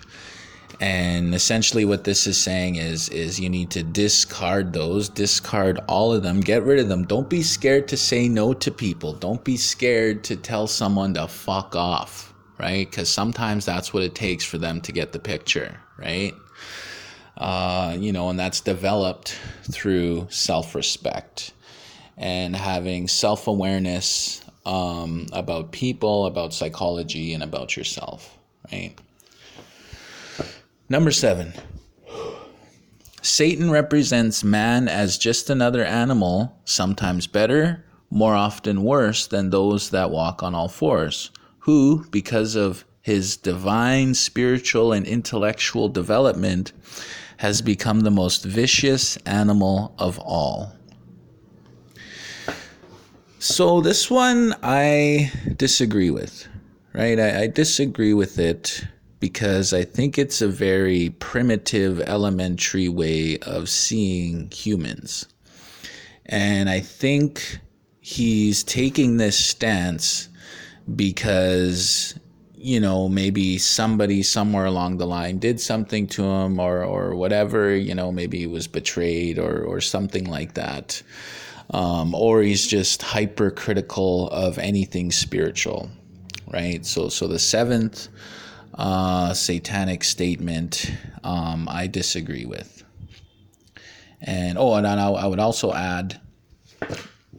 And 0.81 1.35
essentially 1.35 1.85
what 1.85 2.05
this 2.05 2.25
is 2.25 2.41
saying 2.41 2.77
is 2.77 3.09
is 3.09 3.37
you 3.37 3.49
need 3.49 3.69
to 3.71 3.83
discard 3.83 4.71
those 4.71 5.09
discard 5.09 5.77
all 5.89 6.13
of 6.13 6.23
them 6.23 6.39
get 6.39 6.63
rid 6.63 6.79
of 6.79 6.87
them. 6.87 7.05
Don't 7.05 7.29
be 7.29 7.43
scared 7.43 7.87
to 7.89 7.97
say 7.97 8.29
no 8.29 8.53
to 8.53 8.71
people. 8.71 9.11
Don't 9.11 9.43
be 9.43 9.57
scared 9.57 10.23
to 10.23 10.37
tell 10.37 10.67
someone 10.67 11.13
to 11.15 11.27
fuck 11.27 11.75
off 11.75 12.28
right? 12.59 12.89
Because 12.89 13.09
sometimes 13.09 13.65
that's 13.65 13.93
what 13.93 14.03
it 14.03 14.15
takes 14.15 14.43
for 14.43 14.57
them 14.57 14.81
to 14.81 14.91
get 14.91 15.11
the 15.11 15.19
picture 15.19 15.79
right? 15.97 16.33
Uh, 17.37 17.95
you 17.97 18.11
know 18.11 18.29
and 18.29 18.39
that's 18.39 18.61
developed 18.61 19.39
through 19.71 20.27
self-respect 20.29 21.53
and 22.17 22.55
having 22.55 23.07
self-awareness 23.07 24.43
um, 24.65 25.25
about 25.31 25.71
people 25.71 26.25
about 26.25 26.53
psychology 26.53 27.33
and 27.33 27.43
about 27.43 27.77
yourself 27.77 28.37
right? 28.71 28.93
Number 30.91 31.11
seven, 31.11 31.53
Satan 33.21 33.69
represents 33.69 34.43
man 34.43 34.87
as 34.87 35.19
just 35.19 35.51
another 35.51 35.83
animal, 35.83 36.59
sometimes 36.65 37.27
better, 37.27 37.85
more 38.09 38.33
often 38.33 38.81
worse 38.83 39.27
than 39.27 39.51
those 39.51 39.91
that 39.91 40.09
walk 40.09 40.41
on 40.41 40.55
all 40.55 40.67
fours, 40.67 41.29
who, 41.59 42.05
because 42.11 42.55
of 42.55 42.85
his 43.01 43.37
divine 43.37 44.13
spiritual 44.13 44.93
and 44.93 45.05
intellectual 45.05 45.89
development, 45.89 46.73
has 47.37 47.61
become 47.61 48.01
the 48.01 48.11
most 48.11 48.43
vicious 48.43 49.17
animal 49.25 49.95
of 49.97 50.19
all. 50.19 50.73
So, 53.39 53.79
this 53.79 54.11
one 54.11 54.53
I 54.61 55.31
disagree 55.55 56.09
with, 56.09 56.47
right? 56.93 57.19
I, 57.19 57.43
I 57.43 57.47
disagree 57.47 58.13
with 58.13 58.37
it 58.37 58.85
because 59.19 59.73
I 59.73 59.83
think 59.83 60.17
it's 60.17 60.41
a 60.41 60.47
very 60.47 61.09
primitive, 61.19 61.99
elementary 62.01 62.89
way 62.89 63.37
of 63.39 63.69
seeing 63.69 64.49
humans. 64.51 65.27
And 66.25 66.69
I 66.69 66.79
think 66.79 67.59
he's 68.01 68.63
taking 68.63 69.17
this 69.17 69.37
stance 69.37 70.28
because 70.95 72.17
you 72.55 72.79
know 72.79 73.07
maybe 73.07 73.57
somebody 73.57 74.21
somewhere 74.21 74.65
along 74.65 74.97
the 74.97 75.07
line 75.07 75.39
did 75.39 75.59
something 75.61 76.07
to 76.07 76.23
him 76.23 76.59
or 76.59 76.83
or 76.83 77.15
whatever 77.15 77.73
you 77.73 77.95
know 77.95 78.11
maybe 78.11 78.39
he 78.39 78.47
was 78.47 78.67
betrayed 78.67 79.39
or 79.39 79.63
or 79.63 79.81
something 79.81 80.25
like 80.25 80.53
that. 80.55 81.01
Um, 81.71 82.15
or 82.15 82.41
he's 82.41 82.65
just 82.65 83.03
hypercritical 83.03 84.27
of 84.29 84.57
anything 84.57 85.11
spiritual 85.11 85.91
right? 86.51 86.85
So 86.85 87.09
so 87.09 87.27
the 87.27 87.39
seventh 87.39 88.07
uh, 88.75 89.33
satanic 89.33 90.03
statement 90.03 90.91
um, 91.23 91.67
I 91.69 91.87
disagree 91.87 92.45
with. 92.45 92.83
And 94.21 94.57
oh, 94.57 94.73
and 94.73 94.85
I, 94.85 95.09
I 95.09 95.27
would 95.27 95.39
also 95.39 95.73
add 95.73 96.19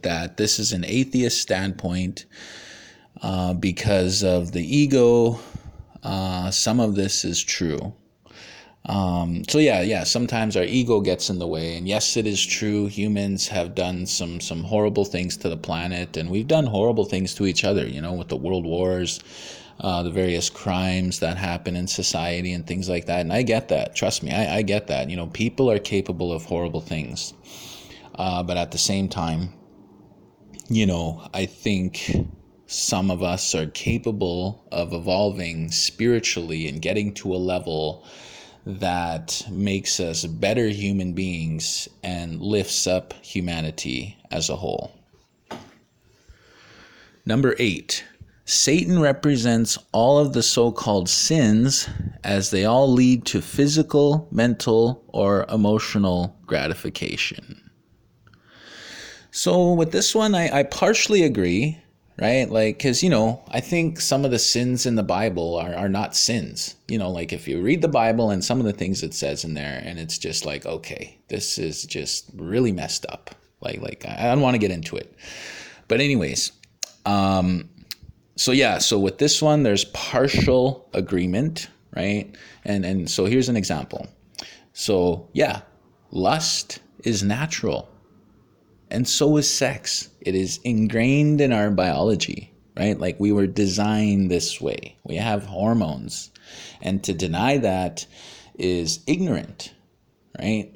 that 0.01 0.37
this 0.37 0.59
is 0.59 0.71
an 0.71 0.83
atheist 0.85 1.39
standpoint 1.39 2.25
uh, 3.21 3.53
because 3.53 4.23
of 4.23 4.51
the 4.51 4.63
ego. 4.63 5.39
Uh, 6.03 6.49
some 6.51 6.79
of 6.79 6.95
this 6.95 7.25
is 7.25 7.41
true. 7.43 7.93
Um, 8.85 9.43
so 9.47 9.59
yeah, 9.59 9.81
yeah. 9.81 10.03
Sometimes 10.03 10.57
our 10.57 10.63
ego 10.63 11.01
gets 11.01 11.29
in 11.29 11.37
the 11.37 11.47
way, 11.47 11.77
and 11.77 11.87
yes, 11.87 12.17
it 12.17 12.25
is 12.25 12.43
true. 12.43 12.87
Humans 12.87 13.47
have 13.49 13.75
done 13.75 14.07
some 14.07 14.41
some 14.41 14.63
horrible 14.63 15.05
things 15.05 15.37
to 15.37 15.49
the 15.49 15.57
planet, 15.57 16.17
and 16.17 16.29
we've 16.29 16.47
done 16.47 16.65
horrible 16.65 17.05
things 17.05 17.35
to 17.35 17.45
each 17.45 17.63
other. 17.63 17.87
You 17.87 18.01
know, 18.01 18.13
with 18.13 18.29
the 18.29 18.37
world 18.37 18.65
wars, 18.65 19.19
uh, 19.81 20.03
the 20.03 20.09
various 20.09 20.49
crimes 20.49 21.19
that 21.19 21.37
happen 21.37 21.75
in 21.75 21.87
society 21.87 22.53
and 22.53 22.65
things 22.65 22.89
like 22.89 23.05
that. 23.05 23.21
And 23.21 23.31
I 23.31 23.43
get 23.43 23.69
that. 23.69 23.95
Trust 23.95 24.23
me, 24.23 24.31
I, 24.31 24.57
I 24.57 24.61
get 24.61 24.87
that. 24.87 25.09
You 25.09 25.15
know, 25.15 25.27
people 25.27 25.69
are 25.69 25.79
capable 25.79 26.31
of 26.31 26.45
horrible 26.45 26.81
things. 26.81 27.33
Uh, 28.15 28.43
but 28.43 28.57
at 28.57 28.71
the 28.71 28.77
same 28.77 29.09
time, 29.09 29.53
you 30.69 30.85
know, 30.85 31.27
I 31.33 31.45
think 31.45 32.11
some 32.71 33.11
of 33.11 33.21
us 33.21 33.53
are 33.53 33.67
capable 33.67 34.65
of 34.71 34.93
evolving 34.93 35.69
spiritually 35.69 36.69
and 36.69 36.81
getting 36.81 37.13
to 37.13 37.35
a 37.35 37.35
level 37.35 38.05
that 38.65 39.45
makes 39.51 39.99
us 39.99 40.25
better 40.25 40.69
human 40.69 41.11
beings 41.11 41.89
and 42.01 42.41
lifts 42.41 42.87
up 42.87 43.13
humanity 43.21 44.17
as 44.31 44.49
a 44.49 44.55
whole. 44.55 44.93
Number 47.25 47.55
eight, 47.59 48.05
Satan 48.45 49.01
represents 49.01 49.77
all 49.91 50.17
of 50.17 50.31
the 50.31 50.41
so 50.41 50.71
called 50.71 51.09
sins 51.09 51.89
as 52.23 52.51
they 52.51 52.63
all 52.63 52.89
lead 52.89 53.25
to 53.25 53.41
physical, 53.41 54.29
mental, 54.31 55.03
or 55.09 55.45
emotional 55.49 56.37
gratification. 56.45 57.69
So, 59.31 59.73
with 59.73 59.91
this 59.91 60.15
one, 60.15 60.35
I, 60.35 60.59
I 60.59 60.63
partially 60.63 61.23
agree, 61.23 61.80
right? 62.21 62.49
Like, 62.49 62.77
because, 62.77 63.01
you 63.03 63.09
know, 63.09 63.43
I 63.49 63.59
think 63.59 63.99
some 63.99 64.23
of 64.23 64.31
the 64.31 64.39
sins 64.39 64.85
in 64.85 64.95
the 64.95 65.03
Bible 65.03 65.57
are, 65.57 65.75
are 65.75 65.89
not 65.89 66.15
sins. 66.15 66.75
You 66.87 66.99
know, 66.99 67.09
like 67.09 67.33
if 67.33 67.47
you 67.47 67.61
read 67.61 67.81
the 67.81 67.87
Bible 67.87 68.29
and 68.29 68.45
some 68.45 68.59
of 68.59 68.65
the 68.65 68.73
things 68.73 69.03
it 69.03 69.13
says 69.13 69.43
in 69.43 69.55
there, 69.55 69.81
and 69.83 69.99
it's 69.99 70.17
just 70.17 70.45
like, 70.45 70.65
okay, 70.65 71.17
this 71.27 71.57
is 71.57 71.83
just 71.83 72.29
really 72.35 72.71
messed 72.71 73.05
up. 73.09 73.35
Like, 73.59 73.81
like 73.81 74.05
I 74.07 74.27
don't 74.27 74.41
want 74.41 74.53
to 74.53 74.59
get 74.59 74.71
into 74.71 74.95
it. 74.95 75.13
But, 75.87 75.99
anyways, 75.99 76.51
um, 77.05 77.69
so 78.35 78.51
yeah, 78.51 78.77
so 78.77 78.97
with 78.97 79.17
this 79.17 79.41
one, 79.41 79.63
there's 79.63 79.85
partial 79.85 80.89
agreement, 80.93 81.69
right? 81.95 82.33
And 82.63 82.85
and 82.85 83.09
so 83.09 83.25
here's 83.25 83.49
an 83.49 83.55
example. 83.55 84.07
So 84.73 85.29
yeah, 85.33 85.61
lust 86.11 86.79
is 87.03 87.23
natural, 87.23 87.89
and 88.91 89.07
so 89.07 89.37
is 89.37 89.51
sex. 89.51 90.09
It 90.21 90.35
is 90.35 90.59
ingrained 90.63 91.41
in 91.41 91.51
our 91.51 91.71
biology, 91.71 92.53
right? 92.77 92.99
Like 92.99 93.19
we 93.19 93.31
were 93.31 93.47
designed 93.47 94.29
this 94.29 94.61
way. 94.61 94.97
We 95.03 95.15
have 95.15 95.45
hormones, 95.45 96.31
and 96.81 97.03
to 97.03 97.13
deny 97.13 97.57
that 97.57 98.05
is 98.59 98.99
ignorant, 99.07 99.73
right? 100.39 100.73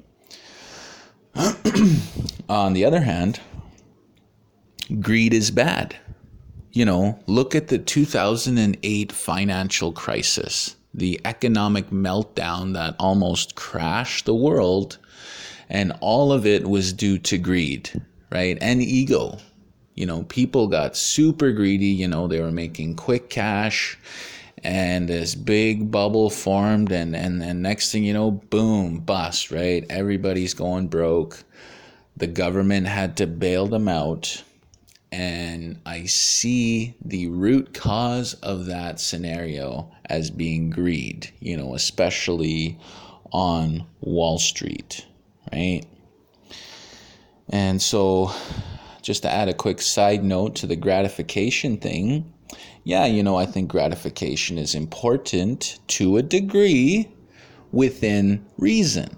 On 2.48 2.72
the 2.72 2.84
other 2.84 3.02
hand, 3.02 3.40
greed 5.00 5.34
is 5.34 5.50
bad 5.50 5.96
you 6.76 6.84
know, 6.84 7.18
look 7.26 7.54
at 7.54 7.68
the 7.68 7.78
2008 7.78 9.10
financial 9.10 9.92
crisis, 9.92 10.76
the 10.92 11.18
economic 11.24 11.88
meltdown 11.88 12.74
that 12.74 12.94
almost 12.98 13.54
crashed 13.54 14.26
the 14.26 14.34
world. 14.34 14.98
And 15.68 15.92
all 16.00 16.32
of 16.32 16.46
it 16.46 16.68
was 16.68 16.92
due 16.92 17.18
to 17.18 17.38
greed, 17.38 17.90
right? 18.30 18.58
And 18.60 18.82
ego. 18.82 19.38
You 19.94 20.06
know, 20.06 20.24
people 20.24 20.68
got 20.68 20.96
super 20.96 21.52
greedy. 21.52 21.86
You 21.86 22.08
know, 22.08 22.28
they 22.28 22.40
were 22.40 22.52
making 22.52 22.96
quick 22.96 23.30
cash 23.30 23.98
and 24.62 25.08
this 25.08 25.34
big 25.34 25.90
bubble 25.90 26.30
formed. 26.30 26.92
And, 26.92 27.16
and, 27.16 27.42
and 27.42 27.62
next 27.62 27.92
thing 27.92 28.04
you 28.04 28.12
know, 28.12 28.30
boom, 28.30 28.98
bust, 28.98 29.50
right? 29.50 29.84
Everybody's 29.90 30.54
going 30.54 30.88
broke. 30.88 31.42
The 32.16 32.26
government 32.26 32.86
had 32.86 33.16
to 33.18 33.26
bail 33.26 33.66
them 33.66 33.88
out 33.88 34.42
and 35.12 35.80
I 35.86 36.04
see 36.04 36.94
the 37.04 37.28
root 37.28 37.72
cause 37.72 38.34
of 38.34 38.66
that 38.66 39.00
scenario 39.00 39.90
as 40.04 40.30
being 40.30 40.70
greed, 40.70 41.32
you 41.40 41.56
know, 41.56 41.74
especially 41.74 42.78
on 43.32 43.86
Wall 44.00 44.38
Street, 44.38 45.06
right? 45.52 45.82
And 47.48 47.80
so, 47.80 48.32
just 49.02 49.22
to 49.22 49.30
add 49.30 49.48
a 49.48 49.54
quick 49.54 49.80
side 49.80 50.24
note 50.24 50.56
to 50.56 50.66
the 50.66 50.76
gratification 50.76 51.76
thing, 51.76 52.32
yeah, 52.84 53.06
you 53.06 53.22
know, 53.22 53.36
I 53.36 53.46
think 53.46 53.68
gratification 53.68 54.58
is 54.58 54.74
important 54.74 55.78
to 55.88 56.16
a 56.16 56.22
degree 56.22 57.08
within 57.72 58.44
reason, 58.58 59.16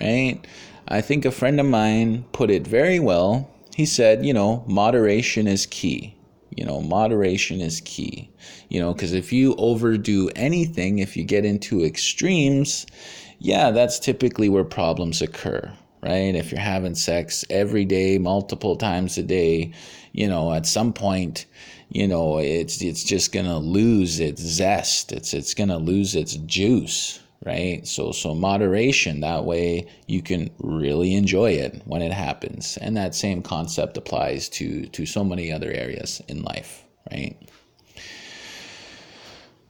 right? 0.00 0.46
I 0.88 1.00
think 1.00 1.24
a 1.24 1.30
friend 1.30 1.60
of 1.60 1.66
mine 1.66 2.24
put 2.32 2.50
it 2.50 2.66
very 2.66 2.98
well 2.98 3.52
he 3.74 3.86
said, 3.86 4.24
you 4.24 4.34
know, 4.34 4.64
moderation 4.66 5.46
is 5.46 5.66
key, 5.66 6.14
You 6.54 6.66
know, 6.66 6.82
moderation 6.82 7.62
is 7.62 7.80
key. 7.80 8.30
You 8.68 8.80
know, 8.80 8.92
because 8.92 9.14
if 9.14 9.32
you 9.32 9.54
overdo 9.56 10.30
anything, 10.36 10.98
if 10.98 11.16
you 11.16 11.24
get 11.24 11.46
into 11.46 11.82
extremes, 11.82 12.86
yeah, 13.42 13.72
that's 13.72 13.98
typically 13.98 14.48
where 14.48 14.62
problems 14.62 15.20
occur, 15.20 15.72
right? 16.00 16.32
If 16.36 16.52
you're 16.52 16.60
having 16.60 16.94
sex 16.94 17.44
every 17.50 17.84
day, 17.84 18.16
multiple 18.18 18.76
times 18.76 19.18
a 19.18 19.22
day, 19.24 19.72
you 20.12 20.28
know, 20.28 20.52
at 20.52 20.64
some 20.64 20.92
point, 20.92 21.46
you 21.88 22.06
know, 22.06 22.38
it's 22.38 22.80
it's 22.80 23.02
just 23.02 23.32
gonna 23.32 23.58
lose 23.58 24.20
its 24.20 24.40
zest. 24.40 25.10
It's 25.10 25.34
it's 25.34 25.54
gonna 25.54 25.78
lose 25.78 26.14
its 26.14 26.36
juice, 26.36 27.18
right? 27.44 27.84
So 27.84 28.12
so 28.12 28.32
moderation 28.32 29.20
that 29.20 29.44
way 29.44 29.88
you 30.06 30.22
can 30.22 30.48
really 30.60 31.14
enjoy 31.16 31.50
it 31.50 31.82
when 31.84 32.00
it 32.00 32.12
happens. 32.12 32.76
And 32.80 32.96
that 32.96 33.12
same 33.12 33.42
concept 33.42 33.96
applies 33.96 34.48
to 34.50 34.86
to 34.86 35.04
so 35.04 35.24
many 35.24 35.50
other 35.50 35.72
areas 35.72 36.22
in 36.28 36.42
life, 36.42 36.84
right? 37.10 37.36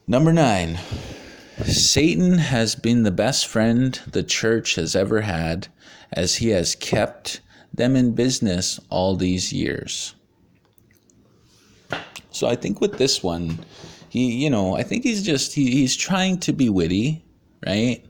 Number 0.07 0.33
9. 0.35 0.79
Satan 1.65 2.39
has 2.39 2.75
been 2.75 3.03
the 3.03 3.11
best 3.11 3.47
friend 3.47 4.01
the 4.11 4.23
church 4.23 4.75
has 4.77 4.97
ever 4.97 5.21
had 5.23 5.69
as 6.13 6.37
he 6.37 6.49
has 6.49 6.75
kept 6.75 7.41
them 7.73 7.97
in 7.97 8.15
business 8.15 8.81
all 8.91 9.17
these 9.17 9.53
years. 9.53 10.15
So 12.31 12.49
I 12.49 12.57
think 12.57 12.81
with 12.81 12.99
this 12.99 13.23
one, 13.23 13.59
he, 14.09 14.33
you 14.33 14.51
know, 14.51 14.77
I 14.77 14.83
think 14.83 15.05
he's 15.05 15.23
just 15.23 15.55
he, 15.55 15.71
he's 15.71 15.97
trying 15.97 16.39
to 16.41 16.53
be 16.53 16.69
witty 16.69 17.23
right? 17.67 18.05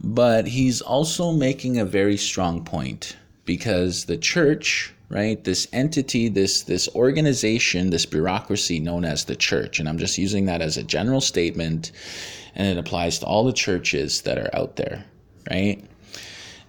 But 0.00 0.46
he's 0.46 0.80
also 0.80 1.32
making 1.32 1.78
a 1.78 1.84
very 1.84 2.16
strong 2.16 2.64
point 2.64 3.16
because 3.44 4.04
the 4.04 4.16
church, 4.16 4.94
right, 5.08 5.42
this 5.44 5.66
entity, 5.72 6.28
this 6.28 6.62
this 6.62 6.88
organization, 6.94 7.90
this 7.90 8.06
bureaucracy 8.06 8.78
known 8.80 9.04
as 9.04 9.24
the 9.24 9.36
church, 9.36 9.78
and 9.80 9.88
I'm 9.88 9.98
just 9.98 10.18
using 10.18 10.46
that 10.46 10.60
as 10.60 10.76
a 10.76 10.82
general 10.82 11.20
statement, 11.20 11.92
and 12.54 12.66
it 12.66 12.78
applies 12.78 13.18
to 13.20 13.26
all 13.26 13.44
the 13.44 13.52
churches 13.52 14.22
that 14.22 14.38
are 14.38 14.50
out 14.54 14.76
there, 14.76 15.04
right? 15.50 15.82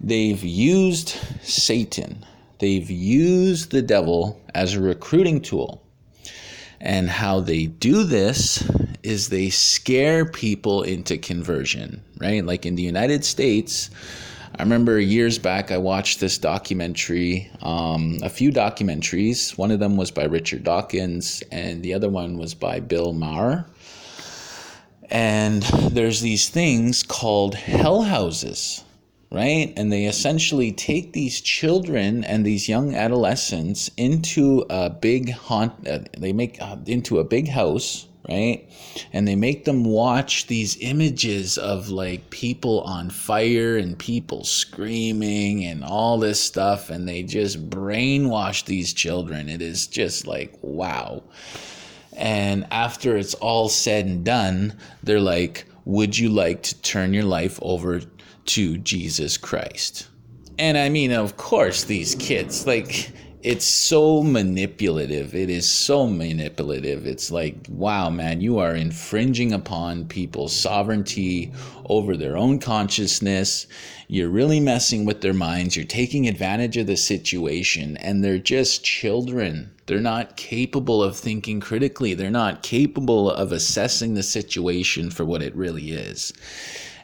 They've 0.00 0.42
used 0.42 1.14
Satan, 1.42 2.24
they've 2.58 2.90
used 2.90 3.70
the 3.70 3.82
devil 3.82 4.40
as 4.54 4.74
a 4.74 4.80
recruiting 4.80 5.40
tool. 5.40 5.82
And 6.82 7.10
how 7.10 7.40
they 7.40 7.66
do 7.66 8.04
this 8.04 8.66
is 9.02 9.28
they 9.28 9.50
scare 9.50 10.24
people 10.24 10.82
into 10.82 11.18
conversion, 11.18 12.02
right? 12.18 12.42
Like 12.42 12.64
in 12.64 12.74
the 12.74 12.82
United 12.82 13.22
States, 13.22 13.90
I 14.60 14.62
remember 14.62 15.00
years 15.00 15.38
back 15.38 15.72
I 15.72 15.78
watched 15.78 16.20
this 16.20 16.36
documentary, 16.36 17.50
um, 17.62 18.18
a 18.22 18.28
few 18.28 18.52
documentaries. 18.52 19.56
One 19.56 19.70
of 19.70 19.80
them 19.80 19.96
was 19.96 20.10
by 20.10 20.24
Richard 20.24 20.64
Dawkins, 20.64 21.42
and 21.50 21.82
the 21.82 21.94
other 21.94 22.10
one 22.10 22.36
was 22.36 22.52
by 22.52 22.78
Bill 22.78 23.14
Maher. 23.14 23.64
And 25.08 25.62
there's 25.62 26.20
these 26.20 26.50
things 26.50 27.02
called 27.02 27.54
hell 27.54 28.02
houses, 28.02 28.84
right? 29.32 29.72
And 29.78 29.90
they 29.90 30.04
essentially 30.04 30.72
take 30.72 31.14
these 31.14 31.40
children 31.40 32.22
and 32.22 32.44
these 32.44 32.68
young 32.68 32.94
adolescents 32.94 33.90
into 33.96 34.66
a 34.68 34.90
big 34.90 35.30
haunt. 35.30 35.88
Uh, 35.88 36.00
they 36.18 36.34
make 36.34 36.60
uh, 36.60 36.76
into 36.84 37.18
a 37.18 37.24
big 37.24 37.48
house 37.48 38.08
right? 38.28 38.68
And 39.12 39.26
they 39.26 39.36
make 39.36 39.64
them 39.64 39.84
watch 39.84 40.46
these 40.46 40.76
images 40.80 41.58
of 41.58 41.88
like 41.88 42.30
people 42.30 42.80
on 42.82 43.10
fire 43.10 43.76
and 43.76 43.98
people 43.98 44.44
screaming 44.44 45.64
and 45.64 45.84
all 45.84 46.18
this 46.18 46.42
stuff, 46.42 46.90
and 46.90 47.08
they 47.08 47.22
just 47.22 47.70
brainwash 47.70 48.64
these 48.64 48.92
children. 48.92 49.48
It 49.48 49.62
is 49.62 49.86
just 49.86 50.26
like, 50.26 50.52
wow. 50.62 51.22
And 52.16 52.66
after 52.70 53.16
it's 53.16 53.34
all 53.34 53.68
said 53.68 54.06
and 54.06 54.24
done, 54.24 54.76
they're 55.02 55.20
like, 55.20 55.66
Would 55.84 56.18
you 56.18 56.28
like 56.28 56.62
to 56.64 56.80
turn 56.82 57.14
your 57.14 57.24
life 57.24 57.58
over 57.62 58.00
to 58.46 58.78
Jesus 58.78 59.36
Christ? 59.36 60.08
And 60.58 60.76
I 60.76 60.90
mean, 60.90 61.12
of 61.12 61.38
course, 61.38 61.84
these 61.84 62.14
kids, 62.16 62.66
like, 62.66 63.12
it's 63.42 63.64
so 63.64 64.22
manipulative. 64.22 65.34
It 65.34 65.48
is 65.48 65.70
so 65.70 66.06
manipulative. 66.06 67.06
It's 67.06 67.30
like, 67.30 67.56
wow, 67.68 68.10
man, 68.10 68.40
you 68.40 68.58
are 68.58 68.74
infringing 68.74 69.52
upon 69.52 70.06
people's 70.06 70.54
sovereignty 70.54 71.52
over 71.86 72.16
their 72.16 72.36
own 72.36 72.58
consciousness. 72.58 73.66
You're 74.08 74.28
really 74.28 74.60
messing 74.60 75.06
with 75.06 75.22
their 75.22 75.32
minds. 75.32 75.74
You're 75.74 75.86
taking 75.86 76.28
advantage 76.28 76.76
of 76.76 76.86
the 76.86 76.96
situation, 76.96 77.96
and 77.96 78.22
they're 78.22 78.38
just 78.38 78.84
children. 78.84 79.70
They're 79.86 80.00
not 80.00 80.36
capable 80.36 81.02
of 81.02 81.16
thinking 81.16 81.60
critically, 81.60 82.14
they're 82.14 82.30
not 82.30 82.62
capable 82.62 83.30
of 83.30 83.52
assessing 83.52 84.14
the 84.14 84.22
situation 84.22 85.10
for 85.10 85.24
what 85.24 85.42
it 85.42 85.56
really 85.56 85.92
is. 85.92 86.32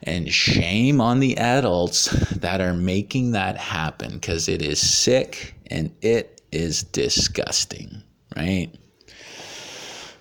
And 0.03 0.31
shame 0.31 1.01
on 1.01 1.21
the 1.21 1.37
adults 1.39 2.11
that 2.37 2.61
are 2.61 2.75
making 2.75 3.33
that 3.33 3.57
happen 3.57 4.15
because 4.15 4.49
it 4.49 4.63
is 4.63 4.79
sick 4.79 5.55
and 5.71 5.95
it 6.03 6.43
is 6.53 6.83
disgusting, 6.83 8.03
right? 8.37 8.71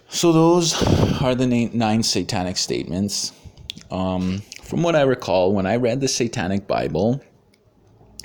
So, 0.09 0.31
those 0.31 0.73
are 1.21 1.35
the 1.35 1.45
nine 1.73 2.03
satanic 2.03 2.57
statements. 2.57 3.33
Um, 3.91 4.41
from 4.63 4.81
what 4.81 4.95
I 4.95 5.01
recall, 5.01 5.53
when 5.53 5.65
I 5.65 5.75
read 5.75 6.01
the 6.01 6.07
Satanic 6.07 6.67
Bible, 6.67 7.21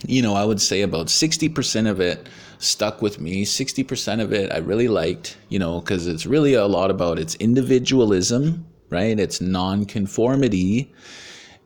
you 0.06 0.22
know, 0.22 0.34
I 0.34 0.44
would 0.44 0.60
say 0.60 0.82
about 0.82 1.06
60% 1.06 1.88
of 1.88 2.00
it 2.00 2.28
stuck 2.58 3.02
with 3.02 3.20
me. 3.20 3.44
60% 3.44 4.20
of 4.20 4.32
it 4.32 4.52
I 4.52 4.58
really 4.58 4.88
liked, 4.88 5.36
you 5.48 5.58
know, 5.58 5.80
because 5.80 6.06
it's 6.06 6.26
really 6.26 6.54
a 6.54 6.66
lot 6.66 6.90
about 6.90 7.18
its 7.18 7.34
individualism, 7.36 8.66
right? 8.88 9.18
It's 9.18 9.40
nonconformity. 9.40 10.92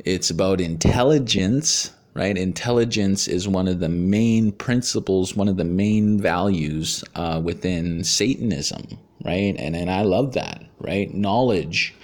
It's 0.05 0.29
about 0.29 0.61
intelligence, 0.61 1.91
right? 2.13 2.37
Intelligence 2.37 3.27
is 3.27 3.49
one 3.49 3.67
of 3.67 3.81
the 3.81 3.89
main 3.89 4.53
principles, 4.53 5.35
one 5.35 5.49
of 5.49 5.57
the 5.57 5.65
main 5.65 6.21
values 6.21 7.03
uh, 7.15 7.41
within 7.43 8.05
Satanism, 8.05 8.99
right? 9.25 9.57
And, 9.59 9.75
and 9.75 9.91
I 9.91 10.03
love 10.03 10.35
that, 10.35 10.63
right? 10.79 11.13
Knowledge, 11.13 11.95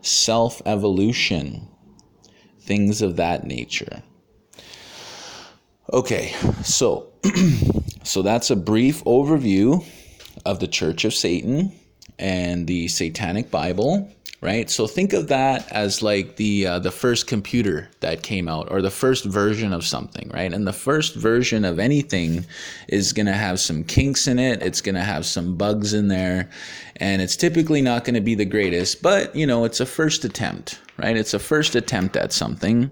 self 0.00 0.62
evolution, 0.64 1.68
things 2.58 3.02
of 3.02 3.16
that 3.16 3.44
nature. 3.44 4.02
Okay, 5.92 6.34
so 6.64 7.12
so 8.02 8.22
that's 8.22 8.50
a 8.50 8.56
brief 8.56 9.04
overview 9.04 9.84
of 10.46 10.58
the 10.58 10.68
Church 10.68 11.04
of 11.04 11.12
Satan 11.12 11.70
and 12.18 12.66
the 12.66 12.88
Satanic 12.88 13.50
Bible 13.50 14.10
right? 14.42 14.68
So 14.68 14.88
think 14.88 15.12
of 15.12 15.28
that 15.28 15.70
as 15.70 16.02
like 16.02 16.36
the 16.36 16.66
uh, 16.66 16.78
the 16.80 16.90
first 16.90 17.26
computer 17.26 17.88
that 18.00 18.22
came 18.22 18.48
out, 18.48 18.70
or 18.70 18.82
the 18.82 18.90
first 18.90 19.24
version 19.24 19.72
of 19.72 19.84
something, 19.84 20.30
right? 20.34 20.52
And 20.52 20.66
the 20.66 20.72
first 20.72 21.14
version 21.14 21.64
of 21.64 21.78
anything 21.78 22.44
is 22.88 23.12
going 23.12 23.26
to 23.26 23.32
have 23.32 23.60
some 23.60 23.84
kinks 23.84 24.26
in 24.26 24.38
it. 24.38 24.60
It's 24.60 24.80
going 24.80 24.96
to 24.96 25.02
have 25.02 25.24
some 25.24 25.56
bugs 25.56 25.94
in 25.94 26.08
there, 26.08 26.50
and 26.96 27.22
it's 27.22 27.36
typically 27.36 27.80
not 27.80 28.04
going 28.04 28.16
to 28.16 28.20
be 28.20 28.34
the 28.34 28.44
greatest. 28.44 29.00
But 29.00 29.34
you 29.34 29.46
know, 29.46 29.64
it's 29.64 29.80
a 29.80 29.86
first 29.86 30.24
attempt, 30.24 30.80
right? 30.98 31.16
It's 31.16 31.34
a 31.34 31.38
first 31.38 31.74
attempt 31.74 32.16
at 32.16 32.32
something. 32.32 32.90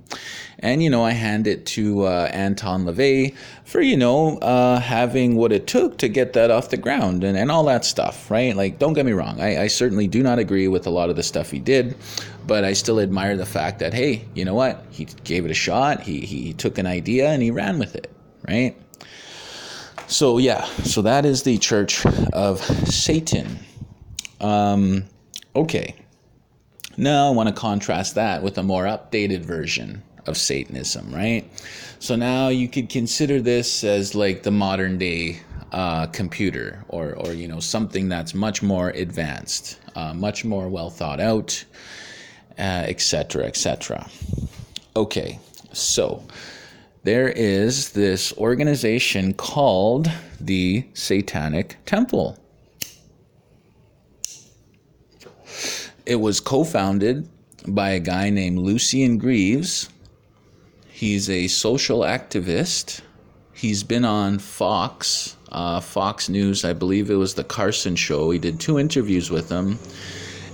And, 0.58 0.82
you 0.82 0.90
know, 0.90 1.04
I 1.04 1.12
hand 1.12 1.46
it 1.46 1.66
to 1.66 2.04
uh, 2.04 2.28
Anton 2.32 2.84
LaVey 2.84 3.34
for, 3.64 3.80
you 3.80 3.96
know, 3.96 4.38
uh, 4.38 4.80
having 4.80 5.36
what 5.36 5.52
it 5.52 5.66
took 5.66 5.98
to 5.98 6.08
get 6.08 6.32
that 6.34 6.50
off 6.50 6.70
the 6.70 6.76
ground 6.76 7.24
and, 7.24 7.36
and 7.36 7.50
all 7.50 7.64
that 7.64 7.84
stuff, 7.84 8.30
right? 8.30 8.54
Like, 8.56 8.78
don't 8.78 8.92
get 8.92 9.06
me 9.06 9.12
wrong. 9.12 9.40
I, 9.40 9.62
I 9.62 9.66
certainly 9.68 10.06
do 10.06 10.22
not 10.22 10.38
agree 10.38 10.68
with 10.68 10.86
a 10.86 10.90
lot 10.90 11.10
of 11.10 11.16
the 11.16 11.22
stuff 11.22 11.50
he 11.50 11.58
did, 11.58 11.96
but 12.46 12.64
I 12.64 12.72
still 12.72 13.00
admire 13.00 13.36
the 13.36 13.46
fact 13.46 13.78
that, 13.78 13.94
hey, 13.94 14.24
you 14.34 14.44
know 14.44 14.54
what? 14.54 14.84
He 14.90 15.06
gave 15.24 15.44
it 15.44 15.50
a 15.50 15.54
shot. 15.54 16.02
He, 16.02 16.20
he 16.20 16.52
took 16.52 16.78
an 16.78 16.86
idea 16.86 17.28
and 17.30 17.42
he 17.42 17.50
ran 17.50 17.78
with 17.78 17.94
it, 17.94 18.10
right? 18.48 18.76
So, 20.06 20.38
yeah, 20.38 20.64
so 20.64 21.02
that 21.02 21.24
is 21.24 21.44
the 21.44 21.56
Church 21.58 22.04
of 22.32 22.60
Satan. 22.60 23.60
Um, 24.40 25.04
okay. 25.54 25.94
Now 27.00 27.28
I 27.28 27.30
want 27.30 27.48
to 27.48 27.54
contrast 27.54 28.14
that 28.16 28.42
with 28.42 28.58
a 28.58 28.62
more 28.62 28.84
updated 28.84 29.40
version 29.40 30.02
of 30.26 30.36
Satanism, 30.36 31.10
right? 31.14 31.50
So 31.98 32.14
now 32.14 32.48
you 32.48 32.68
could 32.68 32.90
consider 32.90 33.40
this 33.40 33.84
as 33.84 34.14
like 34.14 34.42
the 34.42 34.50
modern 34.50 34.98
day 34.98 35.40
uh, 35.72 36.08
computer 36.08 36.84
or, 36.88 37.14
or, 37.14 37.32
you 37.32 37.48
know, 37.48 37.58
something 37.58 38.10
that's 38.10 38.34
much 38.34 38.62
more 38.62 38.90
advanced, 38.90 39.78
uh, 39.94 40.12
much 40.12 40.44
more 40.44 40.68
well 40.68 40.90
thought 40.90 41.20
out, 41.20 41.64
etc., 42.58 43.44
uh, 43.44 43.46
etc. 43.46 44.06
Et 44.06 44.48
okay, 44.94 45.38
so 45.72 46.22
there 47.04 47.30
is 47.30 47.92
this 47.92 48.34
organization 48.36 49.32
called 49.32 50.10
the 50.38 50.84
Satanic 50.92 51.78
Temple. 51.86 52.36
It 56.10 56.20
was 56.20 56.40
co 56.40 56.64
founded 56.64 57.28
by 57.68 57.90
a 57.90 58.00
guy 58.00 58.30
named 58.30 58.58
Lucien 58.58 59.16
Greaves. 59.16 59.88
He's 60.88 61.30
a 61.30 61.46
social 61.46 62.00
activist. 62.00 63.00
He's 63.52 63.84
been 63.84 64.04
on 64.04 64.40
Fox 64.40 65.36
uh, 65.52 65.78
Fox 65.78 66.28
News. 66.28 66.64
I 66.64 66.72
believe 66.72 67.10
it 67.10 67.14
was 67.14 67.34
the 67.34 67.44
Carlson 67.44 67.94
Show. 67.94 68.32
He 68.32 68.40
did 68.40 68.58
two 68.58 68.76
interviews 68.76 69.30
with 69.30 69.48
him 69.48 69.78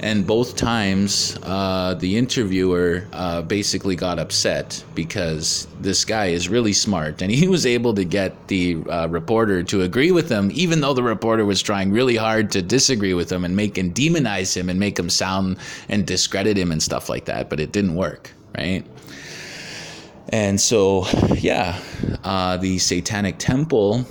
and 0.01 0.27
both 0.27 0.57
times 0.57 1.39
uh, 1.43 1.95
the 1.95 2.17
interviewer 2.17 3.07
uh, 3.13 3.43
basically 3.43 3.97
got 3.97 4.19
upset 4.19 4.85
because 4.95 5.67
this 5.81 6.05
guy 6.05 6.27
is 6.27 6.49
really 6.49 6.73
smart. 6.73 7.23
And 7.23 7.31
he 7.31 7.49
was 7.49 7.67
able 7.67 7.95
to 7.95 8.05
get 8.05 8.49
the 8.49 8.77
uh, 8.89 9.09
reporter 9.09 9.63
to 9.65 9.83
agree 9.83 10.13
with 10.13 10.29
him 10.29 10.51
even 10.55 10.81
though 10.81 10.95
the 10.95 11.03
reporter 11.03 11.45
was 11.45 11.63
trying 11.63 11.91
really 11.91 12.17
hard 12.17 12.51
to 12.53 12.63
disagree 12.63 13.15
with 13.15 13.31
him 13.31 13.45
and 13.45 13.57
make 13.57 13.79
and 13.79 13.95
demonize 13.95 14.57
him 14.57 14.69
and 14.69 14.79
make 14.79 14.99
him 14.99 15.11
sound 15.11 15.59
and 15.89 16.07
discredit 16.07 16.57
him 16.57 16.73
and 16.73 16.83
stuff 16.83 17.09
like 17.09 17.25
that. 17.27 17.49
But 17.49 17.61
it 17.61 17.73
didn't 17.73 17.95
work 17.95 18.33
right? 18.57 18.85
And 20.29 20.61
so 20.61 21.07
yeah 21.35 21.81
uh, 22.25 22.57
the 22.57 22.79
satanic 22.79 23.39
temple 23.39 24.05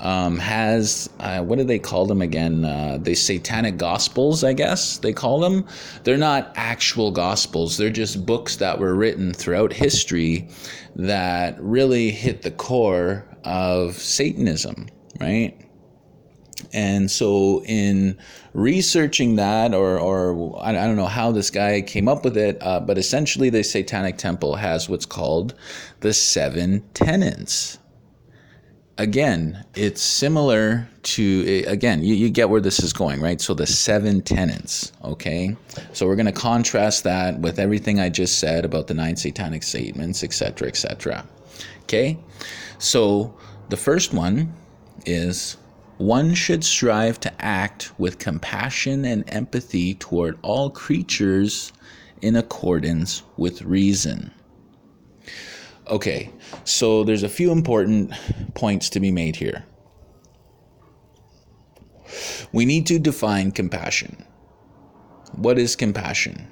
um, 0.00 0.38
has 0.38 1.10
uh, 1.20 1.42
what 1.42 1.58
do 1.58 1.64
they 1.64 1.78
call 1.78 2.06
them 2.06 2.22
again? 2.22 2.64
Uh, 2.64 2.98
the 3.00 3.14
Satanic 3.14 3.76
Gospels, 3.76 4.44
I 4.44 4.52
guess 4.52 4.98
they 4.98 5.12
call 5.12 5.40
them. 5.40 5.66
They're 6.04 6.16
not 6.16 6.52
actual 6.54 7.10
Gospels. 7.10 7.76
They're 7.76 7.90
just 7.90 8.24
books 8.24 8.56
that 8.56 8.78
were 8.78 8.94
written 8.94 9.32
throughout 9.32 9.72
history 9.72 10.48
that 10.96 11.60
really 11.60 12.10
hit 12.10 12.42
the 12.42 12.50
core 12.50 13.24
of 13.44 13.94
Satanism, 13.94 14.88
right? 15.20 15.58
And 16.72 17.10
so, 17.10 17.62
in 17.64 18.18
researching 18.52 19.36
that, 19.36 19.74
or, 19.74 19.98
or 19.98 20.60
I 20.62 20.72
don't 20.72 20.96
know 20.96 21.06
how 21.06 21.32
this 21.32 21.50
guy 21.50 21.80
came 21.80 22.08
up 22.08 22.24
with 22.24 22.36
it, 22.36 22.58
uh, 22.60 22.80
but 22.80 22.98
essentially, 22.98 23.48
the 23.48 23.62
Satanic 23.62 24.18
Temple 24.18 24.56
has 24.56 24.88
what's 24.88 25.06
called 25.06 25.54
the 26.00 26.12
seven 26.12 26.82
tenets 26.94 27.78
again, 28.98 29.64
it's 29.74 30.02
similar 30.02 30.88
to, 31.04 31.44
eh, 31.46 31.70
again, 31.70 32.02
you, 32.02 32.14
you 32.14 32.28
get 32.28 32.50
where 32.50 32.60
this 32.60 32.80
is 32.80 32.92
going, 32.92 33.20
right? 33.20 33.40
So 33.40 33.54
the 33.54 33.66
seven 33.66 34.20
tenets, 34.20 34.92
okay? 35.04 35.56
So 35.92 36.06
we're 36.06 36.16
going 36.16 36.26
to 36.26 36.32
contrast 36.32 37.04
that 37.04 37.38
with 37.38 37.58
everything 37.58 38.00
I 38.00 38.08
just 38.08 38.38
said 38.38 38.64
about 38.64 38.88
the 38.88 38.94
nine 38.94 39.16
satanic 39.16 39.62
statements, 39.62 40.22
etc., 40.22 40.68
etc. 40.68 41.24
Okay? 41.84 42.18
So 42.78 43.34
the 43.68 43.76
first 43.76 44.12
one 44.12 44.52
is 45.06 45.56
one 45.98 46.34
should 46.34 46.64
strive 46.64 47.18
to 47.20 47.44
act 47.44 47.92
with 47.98 48.18
compassion 48.18 49.04
and 49.04 49.24
empathy 49.28 49.94
toward 49.94 50.38
all 50.42 50.70
creatures 50.70 51.72
in 52.20 52.36
accordance 52.36 53.22
with 53.36 53.62
reason. 53.62 54.32
Okay, 55.88 56.30
so 56.64 57.02
there's 57.02 57.22
a 57.22 57.28
few 57.30 57.50
important 57.50 58.12
points 58.54 58.90
to 58.90 59.00
be 59.00 59.10
made 59.10 59.36
here. 59.36 59.64
We 62.52 62.66
need 62.66 62.86
to 62.88 62.98
define 62.98 63.52
compassion. 63.52 64.26
What 65.32 65.58
is 65.58 65.76
compassion? 65.76 66.46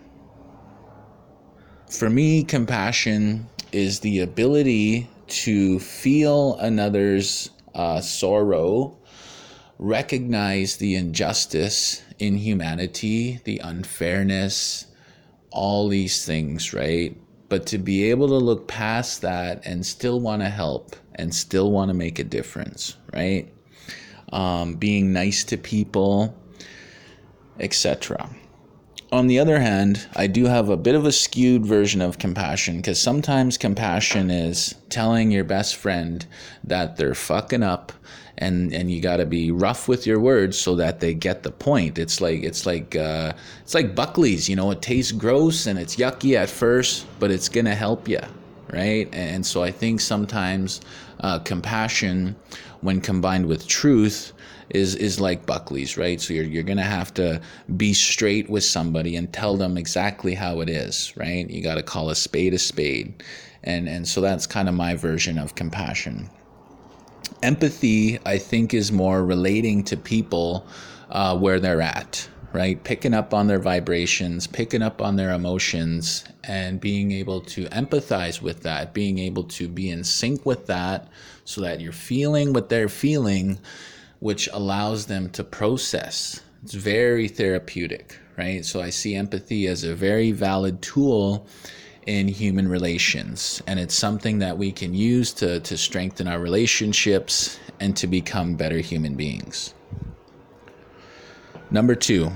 For 1.91 2.09
me, 2.09 2.45
compassion 2.45 3.47
is 3.73 4.01
the 4.01 4.21
ability 4.21 5.09
to 5.29 5.81
feel 5.81 6.57
another's 6.57 7.51
uh, 7.75 8.01
sorrow, 8.01 8.97
recognize 9.79 10.77
the 10.77 10.95
injustice 10.95 12.03
in 12.19 12.37
humanity, 12.37 13.41
the 13.45 13.59
unfairness, 13.59 14.87
all 15.51 15.89
these 15.89 16.25
things, 16.25 16.73
right? 16.73 17.17
But 17.49 17.67
to 17.67 17.79
be 17.79 18.11
able 18.11 18.29
to 18.29 18.37
look 18.37 18.67
past 18.67 19.23
that 19.23 19.65
and 19.65 19.85
still 19.85 20.21
want 20.21 20.43
to 20.43 20.49
help 20.49 20.97
and 21.15 21.35
still 21.35 21.71
want 21.71 21.89
to 21.89 21.95
make 21.95 22.19
a 22.19 22.25
difference, 22.25 22.97
right? 23.13 23.53
Um, 24.33 24.75
being 24.75 25.13
nice 25.13 25.45
to 25.45 25.57
people, 25.57 26.37
etc. 27.61 28.29
On 29.13 29.29
the 29.29 29.39
other 29.39 29.61
hand, 29.61 30.09
I 30.17 30.27
do 30.27 30.47
have 30.47 30.69
a 30.69 30.77
bit 30.77 30.97
of 30.97 31.05
a 31.05 31.13
skewed 31.13 31.65
version 31.65 32.03
of 32.03 32.19
compassion 32.19 32.79
because 32.79 33.01
sometimes 33.01 33.57
compassion 33.57 34.31
is 34.31 34.75
telling 34.89 35.31
your 35.31 35.45
best 35.45 35.77
friend 35.77 36.27
that 36.65 36.97
they're 36.97 37.15
fucking 37.15 37.63
up 37.63 37.93
and 38.39 38.73
and 38.75 38.91
you 38.91 39.01
got 39.01 39.17
to 39.17 39.27
be 39.27 39.51
rough 39.51 39.89
with 39.89 40.07
your 40.07 40.21
words 40.21 40.59
so 40.59 40.75
that 40.77 41.01
they 41.01 41.15
get 41.15 41.43
the 41.43 41.51
point. 41.51 41.99
It's 41.99 42.21
like 42.21 42.43
it's 42.43 42.67
like 42.67 42.97
uh, 42.97 43.33
it's 43.63 43.75
like 43.75 43.95
Buckley's. 43.95 44.49
You 44.49 44.57
know, 44.57 44.71
it 44.73 44.83
tastes 44.83 45.13
gross 45.13 45.67
and 45.67 45.79
it's 45.79 45.97
yucky 45.97 46.37
at 46.37 46.51
first, 46.51 47.07
but 47.19 47.31
it's 47.31 47.49
gonna 47.49 47.75
help 47.75 48.09
you, 48.09 48.21
right? 48.73 49.09
And 49.13 49.45
so 49.45 49.63
I 49.63 49.71
think 49.71 50.01
sometimes 50.01 50.81
uh, 51.21 51.39
compassion, 51.41 52.37
when 52.81 53.01
combined 53.01 53.47
with 53.47 53.67
truth, 53.67 54.33
is 54.71 54.95
is 54.95 55.21
like 55.21 55.47
Buckley's, 55.47 55.97
right? 55.97 56.21
So 56.21 56.35
you're 56.35 56.45
you're 56.45 56.63
gonna 56.63 56.83
have 56.83 57.13
to 57.15 57.41
be 57.77 57.93
straight 57.95 58.51
with 58.51 58.65
somebody 58.65 59.17
and 59.17 59.33
tell 59.33 59.57
them 59.57 59.77
exactly 59.77 60.35
how 60.35 60.61
it 60.61 60.69
is, 60.69 61.13
right? 61.17 61.49
You 61.49 61.63
got 61.63 61.77
to 61.77 61.83
call 61.83 62.11
a 62.11 62.15
spade 62.15 62.55
a 62.55 62.59
spade, 62.59 63.23
and 63.63 63.89
and 63.89 64.07
so 64.07 64.21
that's 64.21 64.47
kind 64.47 64.69
of 64.69 64.75
my 64.75 64.95
version 64.95 65.39
of 65.39 65.55
compassion 65.55 66.31
empathy, 67.43 68.19
I 68.25 68.39
think, 68.39 68.75
is 68.75 68.93
more 68.93 69.25
relating 69.25 69.85
to 69.85 69.97
people 69.97 70.67
uh, 71.11 71.37
where 71.39 71.61
they're 71.61 71.83
at, 71.83 72.29
right? 72.53 72.83
Picking 72.83 73.15
up 73.15 73.35
on 73.35 73.47
their 73.47 73.59
vibrations, 73.59 74.47
picking 74.47 74.83
up 74.83 75.03
on 75.03 75.17
their 75.17 75.33
emotions, 75.33 76.25
and 76.45 76.81
being 76.81 77.13
able 77.13 77.41
to 77.43 77.67
empathize 77.67 78.41
with 78.41 78.63
that, 78.63 78.95
being 78.95 79.19
able 79.19 79.45
to 79.45 79.69
be 79.69 79.91
in 79.91 80.05
sync 80.05 80.45
with 80.47 80.67
that 80.67 81.09
so 81.45 81.61
that 81.61 81.81
you're 81.81 81.93
feeling 81.93 82.53
what 82.53 82.69
they're 82.69 82.89
feeling, 82.89 83.59
which 84.21 84.49
allows 84.53 85.07
them 85.07 85.31
to 85.31 85.45
process. 85.45 86.43
It's 86.63 86.75
very 86.75 87.29
therapeutic, 87.29 88.19
right? 88.37 88.65
So 88.65 88.81
I 88.81 88.91
see 88.91 89.15
empathy 89.15 89.67
as 89.67 89.85
a 89.85 89.95
very 89.95 90.33
valid 90.33 90.83
tool 90.83 91.47
in 92.07 92.29
human 92.29 92.69
relations. 92.69 93.63
And 93.67 93.79
it's 93.79 93.95
something 93.95 94.39
that 94.39 94.57
we 94.57 94.73
can 94.73 94.95
use 94.95 95.33
to, 95.35 95.61
to 95.61 95.77
strengthen 95.77 96.29
our 96.29 96.39
relationships 96.39 97.59
and 97.81 97.97
to 97.97 98.07
become 98.07 98.57
better 98.57 98.79
human 98.79 99.15
beings. 99.17 99.75
Number 101.71 101.95
two, 101.95 102.31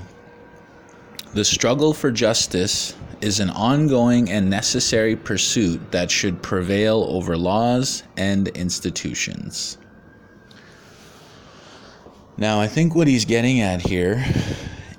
the 1.33 1.45
struggle 1.45 1.93
for 1.93 2.11
justice 2.11 2.95
is 3.21 3.39
an 3.39 3.49
ongoing 3.51 4.29
and 4.29 4.49
necessary 4.49 5.15
pursuit 5.15 5.91
that 5.91 6.11
should 6.11 6.41
prevail 6.41 7.05
over 7.07 7.37
laws 7.37 8.03
and 8.17 8.49
institutions. 8.49 9.77
Now, 12.37 12.59
I 12.59 12.67
think 12.67 12.95
what 12.95 13.07
he's 13.07 13.25
getting 13.25 13.61
at 13.61 13.81
here 13.81 14.23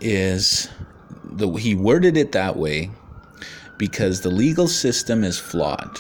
is 0.00 0.68
the, 1.24 1.48
he 1.52 1.74
worded 1.74 2.16
it 2.16 2.32
that 2.32 2.56
way 2.56 2.90
because 3.78 4.20
the 4.20 4.30
legal 4.30 4.68
system 4.68 5.24
is 5.24 5.38
flawed, 5.38 5.98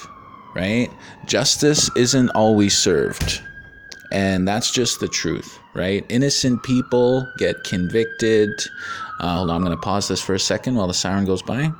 right? 0.54 0.88
Justice 1.26 1.90
isn't 1.96 2.30
always 2.30 2.76
served. 2.76 3.42
And 4.12 4.46
that's 4.46 4.70
just 4.70 5.00
the 5.00 5.08
truth, 5.08 5.58
right? 5.74 6.04
Innocent 6.10 6.62
people 6.62 7.26
get 7.38 7.64
convicted. 7.64 8.50
Uh, 9.20 9.36
hold 9.36 9.50
on, 9.50 9.56
I'm 9.56 9.64
going 9.64 9.76
to 9.76 9.80
pause 9.80 10.06
this 10.06 10.20
for 10.20 10.34
a 10.34 10.38
second 10.38 10.74
while 10.74 10.86
the 10.86 10.94
siren 10.94 11.24
goes 11.24 11.42
by. 11.42 11.72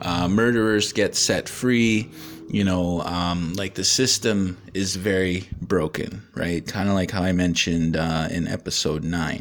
Uh, 0.00 0.26
murderers 0.26 0.92
get 0.92 1.14
set 1.14 1.48
free. 1.48 2.10
You 2.52 2.64
know, 2.64 3.00
um, 3.00 3.54
like 3.54 3.76
the 3.76 3.84
system 3.84 4.58
is 4.74 4.96
very 4.96 5.48
broken, 5.62 6.22
right? 6.34 6.66
Kind 6.66 6.90
of 6.90 6.94
like 6.94 7.10
how 7.10 7.22
I 7.22 7.32
mentioned 7.32 7.96
uh, 7.96 8.28
in 8.30 8.46
episode 8.46 9.02
9. 9.02 9.40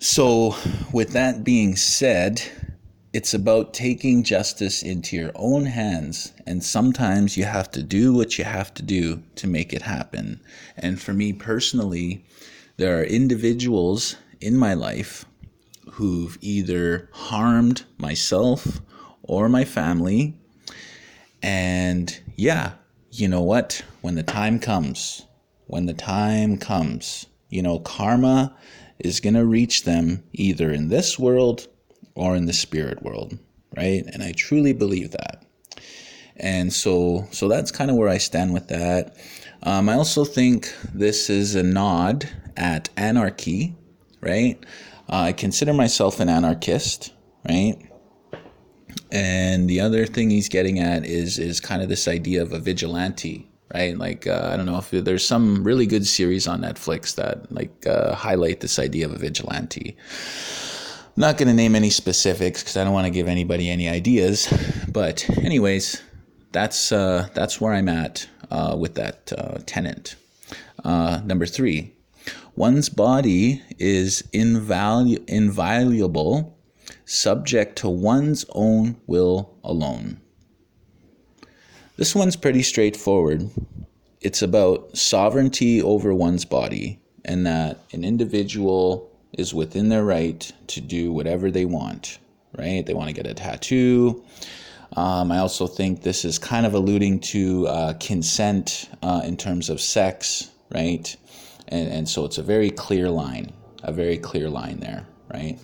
So, 0.00 0.56
with 0.92 1.12
that 1.12 1.44
being 1.44 1.76
said, 1.76 2.42
it's 3.12 3.32
about 3.32 3.72
taking 3.72 4.24
justice 4.24 4.82
into 4.82 5.14
your 5.14 5.30
own 5.36 5.66
hands. 5.66 6.32
And 6.44 6.64
sometimes 6.64 7.36
you 7.36 7.44
have 7.44 7.70
to 7.70 7.82
do 7.84 8.12
what 8.12 8.36
you 8.36 8.42
have 8.42 8.74
to 8.74 8.82
do 8.82 9.22
to 9.36 9.46
make 9.46 9.72
it 9.72 9.82
happen. 9.82 10.40
And 10.76 11.00
for 11.00 11.12
me 11.12 11.32
personally, 11.32 12.24
there 12.78 12.98
are 12.98 13.04
individuals 13.04 14.16
in 14.40 14.56
my 14.56 14.74
life 14.74 15.24
who've 15.92 16.36
either 16.40 17.08
harmed 17.12 17.84
myself 17.96 18.80
or 19.22 19.48
my 19.48 19.64
family. 19.64 20.34
And 21.44 22.18
yeah, 22.36 22.72
you 23.10 23.28
know 23.28 23.42
what? 23.42 23.84
When 24.00 24.14
the 24.14 24.22
time 24.22 24.58
comes, 24.58 25.26
when 25.66 25.84
the 25.84 25.92
time 25.92 26.56
comes, 26.56 27.26
you 27.50 27.60
know, 27.60 27.80
karma 27.80 28.56
is 28.98 29.20
going 29.20 29.34
to 29.34 29.44
reach 29.44 29.84
them 29.84 30.24
either 30.32 30.72
in 30.72 30.88
this 30.88 31.18
world 31.18 31.68
or 32.14 32.34
in 32.34 32.46
the 32.46 32.54
spirit 32.54 33.02
world, 33.02 33.38
right? 33.76 34.04
And 34.10 34.22
I 34.22 34.32
truly 34.32 34.72
believe 34.72 35.10
that. 35.10 35.44
And 36.36 36.72
so, 36.72 37.28
so 37.30 37.46
that's 37.46 37.70
kind 37.70 37.90
of 37.90 37.98
where 37.98 38.08
I 38.08 38.16
stand 38.16 38.54
with 38.54 38.68
that. 38.68 39.14
Um, 39.64 39.90
I 39.90 39.96
also 39.96 40.24
think 40.24 40.74
this 40.94 41.28
is 41.28 41.54
a 41.56 41.62
nod 41.62 42.26
at 42.56 42.88
anarchy, 42.96 43.76
right? 44.22 44.58
Uh, 45.10 45.28
I 45.28 45.32
consider 45.32 45.74
myself 45.74 46.20
an 46.20 46.30
anarchist, 46.30 47.12
right? 47.46 47.76
And 49.10 49.68
the 49.68 49.80
other 49.80 50.06
thing 50.06 50.30
he's 50.30 50.48
getting 50.48 50.78
at 50.78 51.04
is 51.04 51.38
is 51.38 51.60
kind 51.60 51.82
of 51.82 51.88
this 51.88 52.08
idea 52.08 52.42
of 52.42 52.52
a 52.52 52.58
vigilante, 52.58 53.48
right? 53.72 53.96
Like 53.96 54.26
uh, 54.26 54.50
I 54.52 54.56
don't 54.56 54.66
know 54.66 54.78
if 54.78 54.90
there's 54.90 55.26
some 55.26 55.64
really 55.64 55.86
good 55.86 56.06
series 56.06 56.48
on 56.48 56.62
Netflix 56.62 57.14
that 57.16 57.50
like 57.52 57.86
uh, 57.86 58.14
highlight 58.14 58.60
this 58.60 58.78
idea 58.78 59.06
of 59.06 59.12
a 59.12 59.18
vigilante. 59.18 59.96
I'm 61.16 61.20
not 61.20 61.36
going 61.38 61.46
to 61.46 61.54
name 61.54 61.76
any 61.76 61.90
specifics 61.90 62.62
because 62.62 62.76
I 62.76 62.82
don't 62.82 62.92
want 62.92 63.06
to 63.06 63.10
give 63.10 63.28
anybody 63.28 63.70
any 63.70 63.88
ideas. 63.88 64.48
But 64.90 65.28
anyways, 65.38 66.02
that's 66.50 66.90
uh, 66.90 67.28
that's 67.34 67.60
where 67.60 67.72
I'm 67.72 67.88
at 67.88 68.28
uh, 68.50 68.76
with 68.78 68.94
that 68.94 69.32
uh, 69.36 69.58
tenant. 69.66 70.16
Uh, 70.84 71.20
number 71.24 71.46
three, 71.46 71.92
one's 72.56 72.88
body 72.88 73.62
is 73.78 74.22
invalu- 74.32 75.24
inviolable, 75.28 76.53
subject 77.04 77.76
to 77.76 77.88
one's 77.88 78.44
own 78.50 78.96
will 79.06 79.58
alone. 79.62 80.20
This 81.96 82.14
one's 82.14 82.36
pretty 82.36 82.62
straightforward. 82.62 83.50
It's 84.20 84.42
about 84.42 84.96
sovereignty 84.96 85.82
over 85.82 86.14
one's 86.14 86.44
body, 86.44 86.98
and 87.24 87.46
that 87.46 87.78
an 87.92 88.04
individual 88.04 89.10
is 89.32 89.54
within 89.54 89.88
their 89.88 90.04
right 90.04 90.50
to 90.68 90.80
do 90.80 91.12
whatever 91.12 91.50
they 91.50 91.64
want, 91.64 92.18
right? 92.56 92.84
They 92.84 92.94
want 92.94 93.08
to 93.08 93.14
get 93.14 93.26
a 93.26 93.34
tattoo. 93.34 94.24
Um, 94.96 95.30
I 95.30 95.38
also 95.38 95.66
think 95.66 96.02
this 96.02 96.24
is 96.24 96.38
kind 96.38 96.66
of 96.66 96.74
alluding 96.74 97.20
to 97.20 97.66
uh, 97.66 97.94
consent 97.94 98.88
uh, 99.02 99.22
in 99.24 99.36
terms 99.36 99.68
of 99.68 99.80
sex, 99.80 100.50
right? 100.72 101.14
And, 101.68 101.88
and 101.88 102.08
so 102.08 102.24
it's 102.24 102.38
a 102.38 102.42
very 102.42 102.70
clear 102.70 103.10
line, 103.10 103.52
a 103.82 103.92
very 103.92 104.18
clear 104.18 104.48
line 104.48 104.78
there, 104.78 105.06
right? 105.32 105.58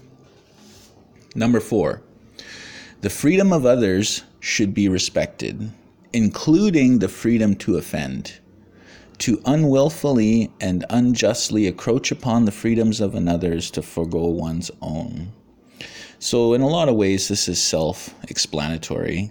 Number 1.34 1.60
four, 1.60 2.02
the 3.00 3.10
freedom 3.10 3.52
of 3.52 3.64
others 3.64 4.24
should 4.40 4.74
be 4.74 4.88
respected 4.88 5.70
including 6.12 6.98
the 6.98 7.08
freedom 7.08 7.54
to 7.54 7.76
offend, 7.76 8.38
to 9.18 9.40
unwillfully 9.44 10.50
and 10.60 10.84
unjustly 10.90 11.66
encroach 11.66 12.10
upon 12.10 12.44
the 12.44 12.52
freedoms 12.52 13.00
of 13.00 13.14
another's 13.14 13.70
to 13.72 13.82
forego 13.82 14.26
one's 14.26 14.70
own. 14.82 15.32
So, 16.18 16.52
in 16.52 16.60
a 16.60 16.68
lot 16.68 16.88
of 16.88 16.96
ways, 16.96 17.28
this 17.28 17.48
is 17.48 17.62
self 17.62 18.14
explanatory. 18.28 19.30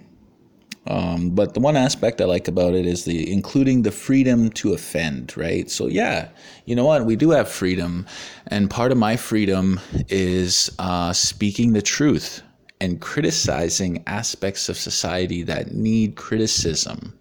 Um, 0.86 1.30
but 1.30 1.54
the 1.54 1.60
one 1.60 1.76
aspect 1.76 2.20
I 2.20 2.24
like 2.24 2.48
about 2.48 2.74
it 2.74 2.86
is 2.86 3.04
the 3.04 3.30
including 3.30 3.82
the 3.82 3.90
freedom 3.90 4.50
to 4.52 4.72
offend, 4.72 5.36
right? 5.36 5.70
So 5.70 5.86
yeah, 5.86 6.28
you 6.64 6.74
know 6.74 6.86
what? 6.86 7.04
We 7.04 7.16
do 7.16 7.30
have 7.30 7.48
freedom, 7.50 8.06
and 8.46 8.70
part 8.70 8.90
of 8.90 8.98
my 8.98 9.16
freedom 9.16 9.78
is 10.08 10.70
uh, 10.78 11.12
speaking 11.12 11.74
the 11.74 11.82
truth, 11.82 12.42
and 12.80 13.00
criticizing 13.00 14.02
aspects 14.06 14.68
of 14.68 14.78
society 14.78 15.42
that 15.42 15.72
need 15.72 16.16
criticism. 16.16 17.18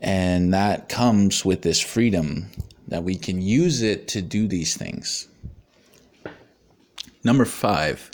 And 0.00 0.54
that 0.54 0.88
comes 0.88 1.44
with 1.44 1.62
this 1.62 1.80
freedom 1.80 2.50
that 2.86 3.04
we 3.04 3.16
can 3.16 3.42
use 3.42 3.82
it 3.82 4.08
to 4.08 4.22
do 4.22 4.48
these 4.48 4.76
things. 4.76 5.28
Number 7.24 7.44
five, 7.44 8.10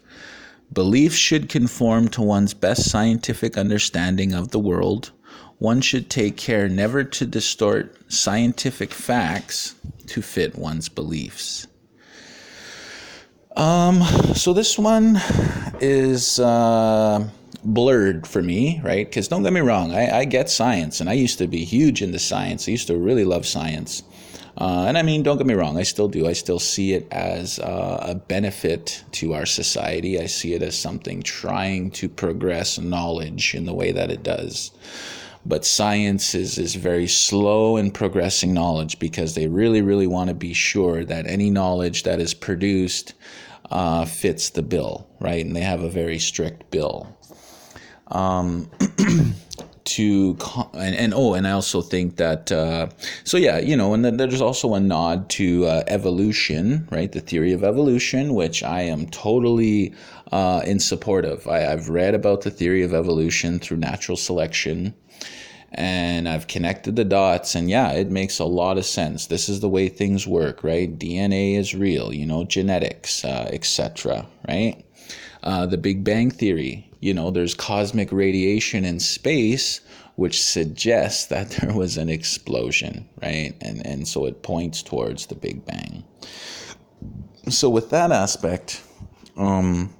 belief 0.74 1.14
should 1.14 1.48
conform 1.48 2.08
to 2.08 2.22
one's 2.22 2.52
best 2.52 2.90
scientific 2.90 3.56
understanding 3.56 4.34
of 4.34 4.50
the 4.50 4.58
world. 4.58 5.12
One 5.58 5.80
should 5.80 6.10
take 6.10 6.36
care 6.36 6.68
never 6.68 7.04
to 7.04 7.26
distort 7.26 7.96
scientific 8.12 8.92
facts 8.92 9.74
to 10.08 10.20
fit 10.20 10.58
one's 10.58 10.88
beliefs. 10.88 11.66
Um, 13.56 14.02
so 14.34 14.52
this 14.52 14.76
one 14.76 15.20
is 15.80 16.40
uh, 16.40 17.28
blurred 17.62 18.26
for 18.26 18.42
me, 18.42 18.80
right? 18.82 19.06
Because 19.06 19.28
don't 19.28 19.44
get 19.44 19.52
me 19.52 19.60
wrong, 19.60 19.94
I, 19.94 20.18
I, 20.18 20.24
get 20.24 20.50
science, 20.50 21.00
and 21.00 21.08
I 21.08 21.12
used 21.12 21.38
to 21.38 21.46
be 21.46 21.64
huge 21.64 22.02
into 22.02 22.18
science. 22.18 22.66
I 22.66 22.72
used 22.72 22.88
to 22.88 22.96
really 22.96 23.24
love 23.24 23.46
science. 23.46 24.02
Uh, 24.56 24.84
and 24.86 24.96
I 24.96 25.02
mean, 25.02 25.22
don't 25.22 25.36
get 25.36 25.46
me 25.46 25.54
wrong, 25.54 25.76
I 25.76 25.82
still 25.82 26.08
do. 26.08 26.26
I 26.26 26.32
still 26.32 26.60
see 26.60 26.92
it 26.92 27.08
as 27.10 27.58
uh, 27.58 27.98
a 28.02 28.14
benefit 28.14 29.04
to 29.12 29.34
our 29.34 29.46
society. 29.46 30.20
I 30.20 30.26
see 30.26 30.54
it 30.54 30.62
as 30.62 30.78
something 30.78 31.22
trying 31.22 31.90
to 31.92 32.08
progress 32.08 32.78
knowledge 32.78 33.54
in 33.54 33.64
the 33.64 33.74
way 33.74 33.90
that 33.92 34.10
it 34.10 34.22
does 34.22 34.70
but 35.46 35.64
science 35.64 36.34
is, 36.34 36.58
is 36.58 36.74
very 36.74 37.06
slow 37.06 37.76
in 37.76 37.90
progressing 37.90 38.54
knowledge 38.54 38.98
because 38.98 39.34
they 39.34 39.46
really, 39.46 39.82
really 39.82 40.06
want 40.06 40.28
to 40.28 40.34
be 40.34 40.54
sure 40.54 41.04
that 41.04 41.26
any 41.26 41.50
knowledge 41.50 42.04
that 42.04 42.20
is 42.20 42.32
produced 42.32 43.14
uh, 43.70 44.04
fits 44.04 44.50
the 44.50 44.62
bill, 44.62 45.06
right? 45.20 45.44
And 45.44 45.54
they 45.54 45.60
have 45.60 45.82
a 45.82 45.90
very 45.90 46.18
strict 46.18 46.70
bill. 46.70 47.14
Um, 48.08 48.70
to 49.84 50.36
and, 50.74 50.94
and, 50.94 51.14
oh 51.14 51.34
and 51.34 51.46
i 51.46 51.50
also 51.50 51.82
think 51.82 52.16
that 52.16 52.50
uh, 52.50 52.88
so 53.24 53.36
yeah 53.36 53.58
you 53.58 53.76
know 53.76 53.92
and 53.94 54.04
then 54.04 54.16
there's 54.16 54.40
also 54.40 54.74
a 54.74 54.80
nod 54.80 55.28
to 55.28 55.66
uh, 55.66 55.82
evolution 55.86 56.88
right 56.90 57.12
the 57.12 57.20
theory 57.20 57.52
of 57.52 57.62
evolution 57.62 58.34
which 58.34 58.62
i 58.62 58.80
am 58.80 59.06
totally 59.06 59.92
uh, 60.32 60.62
in 60.64 60.80
support 60.80 61.24
of 61.24 61.46
I, 61.46 61.72
i've 61.72 61.88
read 61.88 62.14
about 62.14 62.42
the 62.42 62.50
theory 62.50 62.82
of 62.82 62.94
evolution 62.94 63.58
through 63.58 63.78
natural 63.78 64.16
selection 64.16 64.94
and 65.74 66.28
I've 66.28 66.46
connected 66.46 66.94
the 66.94 67.04
dots, 67.04 67.54
and 67.54 67.68
yeah, 67.68 67.90
it 67.92 68.08
makes 68.08 68.38
a 68.38 68.44
lot 68.44 68.78
of 68.78 68.86
sense. 68.86 69.26
This 69.26 69.48
is 69.48 69.60
the 69.60 69.68
way 69.68 69.88
things 69.88 70.26
work, 70.26 70.62
right? 70.62 70.96
DNA 70.98 71.56
is 71.56 71.74
real, 71.74 72.12
you 72.12 72.24
know, 72.24 72.44
genetics, 72.44 73.24
uh, 73.24 73.50
etc., 73.52 74.24
right? 74.48 74.84
Uh, 75.42 75.66
the 75.66 75.76
Big 75.76 76.04
Bang 76.04 76.30
Theory, 76.30 76.88
you 77.04 77.12
know, 77.12 77.30
there's 77.30 77.52
cosmic 77.52 78.10
radiation 78.10 78.86
in 78.86 78.98
space, 78.98 79.82
which 80.16 80.42
suggests 80.42 81.26
that 81.26 81.50
there 81.60 81.74
was 81.74 81.98
an 81.98 82.08
explosion, 82.08 83.06
right? 83.22 83.52
And, 83.60 83.86
and 83.86 84.08
so 84.08 84.24
it 84.24 84.42
points 84.42 84.82
towards 84.82 85.26
the 85.26 85.34
Big 85.34 85.66
Bang. 85.66 86.02
So, 87.50 87.68
with 87.68 87.90
that 87.90 88.10
aspect, 88.10 88.82
um, 89.36 89.94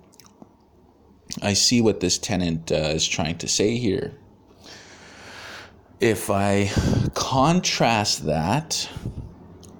I 1.43 1.53
see 1.53 1.83
what 1.83 2.01
this 2.01 2.17
tenant 2.17 2.73
uh, 2.73 2.97
is 2.97 3.07
trying 3.07 3.37
to 3.39 3.49
say 3.49 3.77
here 3.77 4.15
if 6.01 6.31
I 6.31 6.71
contrast 7.15 8.25
that 8.27 8.89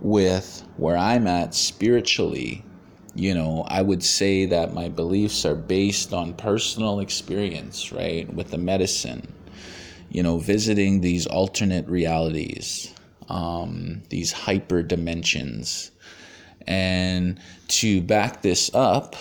with 0.01 0.63
where 0.77 0.97
I'm 0.97 1.27
at 1.27 1.55
spiritually, 1.55 2.65
you 3.15 3.35
know, 3.35 3.65
I 3.69 3.83
would 3.83 4.03
say 4.03 4.47
that 4.47 4.75
my 4.75 4.89
beliefs 4.89 5.45
are 5.45 5.55
based 5.55 6.13
on 6.13 6.35
personal 6.35 7.01
experience, 7.01 7.93
right? 7.93 8.33
With 8.33 8.51
the 8.51 8.59
medicine, 8.59 9.33
you 10.11 10.23
know, 10.23 10.39
visiting 10.39 11.01
these 11.01 11.27
alternate 11.27 11.89
realities, 11.89 12.93
um, 13.29 14.03
these 14.11 14.33
hyper 14.33 14.83
dimensions. 14.83 15.91
And 16.67 17.39
to 17.69 18.01
back 18.01 18.43
this 18.43 18.71
up, 18.75 19.17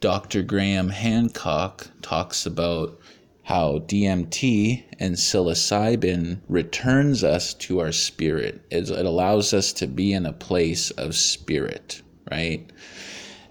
Dr. 0.00 0.42
Graham 0.42 0.88
Hancock 0.88 1.88
talks 2.02 2.46
about 2.46 2.98
how 3.42 3.78
DMT 3.78 4.84
and 4.98 5.14
psilocybin 5.14 6.38
returns 6.48 7.24
us 7.24 7.54
to 7.54 7.80
our 7.80 7.92
spirit. 7.92 8.60
It, 8.70 8.90
allows 8.90 9.54
us 9.54 9.72
to 9.74 9.86
be 9.86 10.12
in 10.12 10.26
a 10.26 10.32
place 10.32 10.90
of 10.92 11.14
spirit, 11.14 12.02
right? 12.30 12.70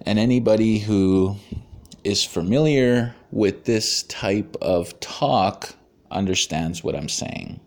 And 0.05 0.19
anybody 0.19 0.79
who 0.79 1.35
is 2.03 2.23
familiar 2.23 3.15
with 3.31 3.65
this 3.65 4.03
type 4.03 4.55
of 4.61 4.97
talk 4.99 5.75
understands 6.11 6.83
what 6.83 6.95
I'm 6.95 7.09
saying. 7.09 7.59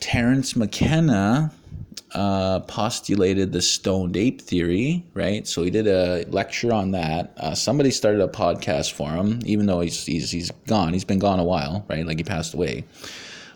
Terence 0.00 0.56
McKenna 0.56 1.52
uh, 2.14 2.60
postulated 2.60 3.52
the 3.52 3.62
stoned 3.62 4.16
ape 4.16 4.40
theory, 4.40 5.04
right? 5.14 5.46
So 5.46 5.62
he 5.62 5.70
did 5.70 5.86
a 5.86 6.24
lecture 6.28 6.72
on 6.72 6.90
that. 6.90 7.32
Uh, 7.36 7.54
somebody 7.54 7.90
started 7.90 8.20
a 8.20 8.28
podcast 8.28 8.92
for 8.92 9.10
him, 9.10 9.40
even 9.44 9.66
though 9.66 9.80
he's, 9.80 10.04
he's 10.04 10.30
he's 10.30 10.50
gone. 10.66 10.92
He's 10.92 11.04
been 11.04 11.18
gone 11.18 11.38
a 11.38 11.44
while, 11.44 11.86
right? 11.88 12.04
Like 12.04 12.18
he 12.18 12.24
passed 12.24 12.54
away. 12.54 12.84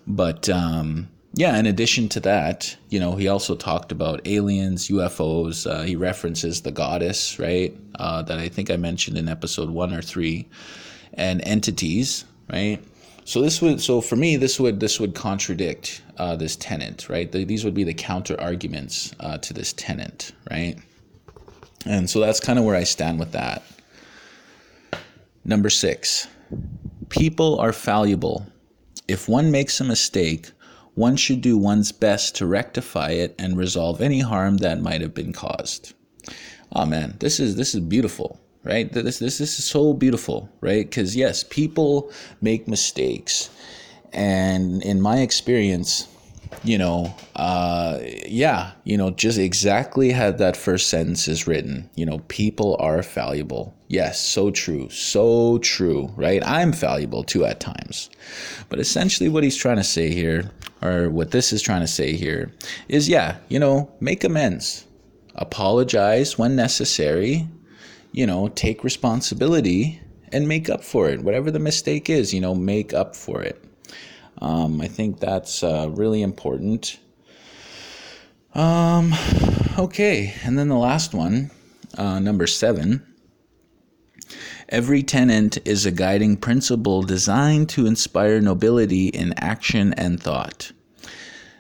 But 0.06 0.48
um, 0.48 1.08
yeah, 1.36 1.58
in 1.58 1.66
addition 1.66 2.08
to 2.08 2.20
that, 2.20 2.74
you 2.88 2.98
know, 2.98 3.14
he 3.14 3.28
also 3.28 3.54
talked 3.54 3.92
about 3.92 4.26
aliens, 4.26 4.88
UFOs. 4.88 5.70
Uh, 5.70 5.82
he 5.82 5.94
references 5.94 6.62
the 6.62 6.70
goddess, 6.72 7.38
right? 7.38 7.76
Uh, 7.98 8.22
that 8.22 8.38
I 8.38 8.48
think 8.48 8.70
I 8.70 8.76
mentioned 8.76 9.18
in 9.18 9.28
episode 9.28 9.68
one 9.68 9.92
or 9.92 10.00
three, 10.00 10.48
and 11.12 11.46
entities, 11.46 12.24
right? 12.50 12.82
So 13.26 13.42
this 13.42 13.60
would 13.60 13.82
so 13.82 14.00
for 14.00 14.16
me 14.16 14.36
this 14.36 14.58
would 14.58 14.80
this 14.80 14.98
would 14.98 15.14
contradict 15.14 16.00
uh, 16.16 16.36
this 16.36 16.56
tenant, 16.56 17.10
right? 17.10 17.30
The, 17.30 17.44
these 17.44 17.66
would 17.66 17.74
be 17.74 17.84
the 17.84 17.92
counter 17.92 18.40
arguments 18.40 19.12
uh, 19.20 19.36
to 19.38 19.52
this 19.52 19.74
tenant, 19.74 20.32
right? 20.50 20.78
And 21.84 22.08
so 22.08 22.18
that's 22.18 22.40
kind 22.40 22.58
of 22.58 22.64
where 22.64 22.76
I 22.76 22.84
stand 22.84 23.18
with 23.18 23.32
that. 23.32 23.62
Number 25.44 25.68
six, 25.68 26.28
people 27.10 27.58
are 27.58 27.74
fallible. 27.74 28.46
If 29.06 29.28
one 29.28 29.50
makes 29.50 29.80
a 29.80 29.84
mistake, 29.84 30.50
one 30.96 31.16
should 31.16 31.40
do 31.40 31.56
one's 31.56 31.92
best 31.92 32.34
to 32.36 32.46
rectify 32.46 33.10
it 33.10 33.34
and 33.38 33.56
resolve 33.56 34.00
any 34.00 34.20
harm 34.20 34.56
that 34.58 34.82
might 34.82 35.00
have 35.00 35.14
been 35.14 35.32
caused. 35.32 35.94
Oh 36.72 36.84
man, 36.84 37.16
this 37.20 37.38
is 37.38 37.54
this 37.54 37.74
is 37.74 37.80
beautiful 37.80 38.40
right? 38.66 38.92
This 38.92 39.20
this 39.20 39.38
this 39.38 39.58
is 39.58 39.64
so 39.64 39.94
beautiful, 39.94 40.50
right? 40.60 40.84
Because 40.84 41.16
yes, 41.16 41.44
people 41.44 42.10
make 42.42 42.68
mistakes, 42.68 43.48
And 44.12 44.82
in 44.82 45.00
my 45.00 45.20
experience, 45.20 46.08
you 46.64 46.78
know, 46.78 47.14
uh, 47.36 47.98
yeah, 48.26 48.72
you 48.84 48.96
know, 48.96 49.10
just 49.10 49.38
exactly 49.38 50.10
how 50.12 50.32
that 50.32 50.56
first 50.56 50.88
sentence 50.88 51.28
is 51.28 51.46
written. 51.46 51.90
You 51.96 52.06
know, 52.06 52.18
people 52.28 52.76
are 52.80 53.02
fallible. 53.02 53.75
Yes, 53.88 54.20
so 54.20 54.50
true. 54.50 54.88
So 54.90 55.58
true, 55.58 56.12
right? 56.16 56.42
I'm 56.44 56.72
fallible 56.72 57.22
too 57.22 57.44
at 57.44 57.60
times. 57.60 58.10
But 58.68 58.80
essentially, 58.80 59.28
what 59.28 59.44
he's 59.44 59.56
trying 59.56 59.76
to 59.76 59.84
say 59.84 60.12
here, 60.12 60.50
or 60.82 61.08
what 61.08 61.30
this 61.30 61.52
is 61.52 61.62
trying 61.62 61.82
to 61.82 61.86
say 61.86 62.14
here, 62.14 62.52
is 62.88 63.08
yeah, 63.08 63.36
you 63.48 63.60
know, 63.60 63.90
make 64.00 64.24
amends, 64.24 64.86
apologize 65.36 66.36
when 66.36 66.56
necessary, 66.56 67.46
you 68.10 68.26
know, 68.26 68.48
take 68.48 68.82
responsibility 68.82 70.00
and 70.32 70.48
make 70.48 70.68
up 70.68 70.82
for 70.82 71.08
it. 71.08 71.22
Whatever 71.22 71.52
the 71.52 71.60
mistake 71.60 72.10
is, 72.10 72.34
you 72.34 72.40
know, 72.40 72.54
make 72.54 72.92
up 72.92 73.14
for 73.14 73.40
it. 73.42 73.62
Um, 74.38 74.80
I 74.80 74.88
think 74.88 75.20
that's 75.20 75.62
uh, 75.62 75.88
really 75.92 76.22
important. 76.22 76.98
Um, 78.54 79.14
okay, 79.78 80.34
and 80.44 80.58
then 80.58 80.68
the 80.68 80.76
last 80.76 81.14
one, 81.14 81.50
uh, 81.96 82.18
number 82.18 82.48
seven. 82.48 83.06
Every 84.68 85.04
tenet 85.04 85.58
is 85.64 85.86
a 85.86 85.92
guiding 85.92 86.36
principle 86.36 87.04
designed 87.04 87.68
to 87.70 87.86
inspire 87.86 88.40
nobility 88.40 89.06
in 89.06 89.32
action 89.36 89.92
and 89.94 90.20
thought. 90.20 90.72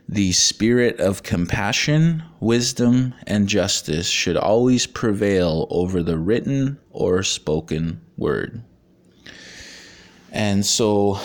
The 0.08 0.32
spirit 0.32 0.98
of 0.98 1.22
compassion, 1.22 2.24
wisdom, 2.40 3.14
and 3.26 3.48
justice 3.48 4.08
should 4.08 4.36
always 4.36 4.86
prevail 4.86 5.68
over 5.70 6.02
the 6.02 6.18
written 6.18 6.78
or 6.90 7.22
spoken 7.22 8.00
word. 8.16 8.64
And 10.32 10.66
so, 10.66 11.20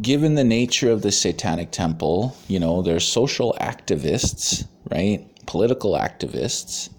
given 0.00 0.36
the 0.36 0.44
nature 0.44 0.90
of 0.90 1.02
the 1.02 1.12
Satanic 1.12 1.72
Temple, 1.72 2.36
you 2.46 2.60
know, 2.60 2.80
they're 2.80 3.00
social 3.00 3.56
activists, 3.60 4.68
right? 4.90 5.26
Political 5.46 5.94
activists. 5.94 6.90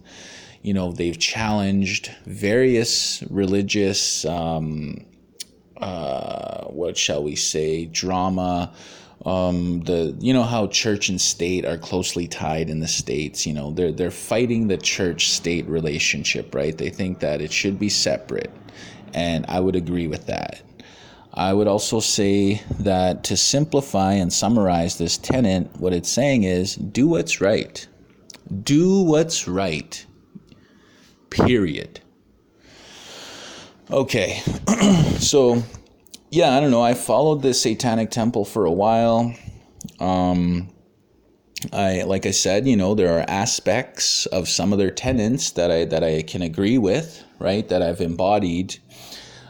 You 0.65 0.73
know, 0.73 0.91
they've 0.91 1.19
challenged 1.19 2.09
various 2.25 3.23
religious, 3.29 4.25
um, 4.25 5.05
uh, 5.77 6.63
what 6.65 6.97
shall 6.97 7.23
we 7.23 7.35
say, 7.35 7.85
drama. 7.85 8.73
Um, 9.27 9.81
the 9.81 10.15
you 10.19 10.33
know 10.33 10.41
how 10.41 10.65
church 10.65 11.07
and 11.07 11.21
state 11.21 11.65
are 11.65 11.77
closely 11.77 12.27
tied 12.27 12.71
in 12.71 12.79
the 12.79 12.87
states. 12.87 13.45
You 13.45 13.53
know, 13.53 13.73
they're 13.73 13.91
they're 13.91 14.09
fighting 14.09 14.67
the 14.67 14.77
church 14.77 15.29
state 15.29 15.67
relationship, 15.67 16.55
right? 16.55 16.75
They 16.75 16.89
think 16.89 17.19
that 17.19 17.41
it 17.41 17.51
should 17.51 17.77
be 17.77 17.89
separate, 17.89 18.51
and 19.13 19.45
I 19.47 19.59
would 19.59 19.75
agree 19.75 20.07
with 20.07 20.25
that. 20.25 20.63
I 21.35 21.53
would 21.53 21.67
also 21.67 21.99
say 21.99 22.63
that 22.79 23.23
to 23.25 23.37
simplify 23.37 24.13
and 24.13 24.33
summarize 24.33 24.97
this 24.97 25.19
tenet, 25.19 25.69
what 25.77 25.93
it's 25.93 26.09
saying 26.09 26.41
is 26.41 26.75
do 26.75 27.07
what's 27.07 27.39
right. 27.39 27.87
Do 28.63 29.03
what's 29.03 29.47
right. 29.47 30.03
Period. 31.29 31.99
Okay, 33.91 34.41
so 35.19 35.63
yeah, 36.31 36.55
I 36.55 36.59
don't 36.59 36.71
know. 36.71 36.81
I 36.81 36.93
followed 36.93 37.41
the 37.41 37.53
Satanic 37.53 38.09
Temple 38.11 38.45
for 38.45 38.65
a 38.65 38.71
while. 38.71 39.35
Um, 39.99 40.69
I 41.71 42.03
like 42.03 42.25
I 42.25 42.31
said, 42.31 42.67
you 42.67 42.75
know, 42.75 42.95
there 42.95 43.17
are 43.17 43.25
aspects 43.27 44.25
of 44.27 44.49
some 44.49 44.73
of 44.73 44.79
their 44.79 44.91
tenets 44.91 45.51
that 45.51 45.71
I 45.71 45.85
that 45.85 46.03
I 46.03 46.23
can 46.23 46.41
agree 46.41 46.77
with, 46.77 47.23
right? 47.39 47.67
That 47.69 47.81
I've 47.81 48.01
embodied 48.01 48.77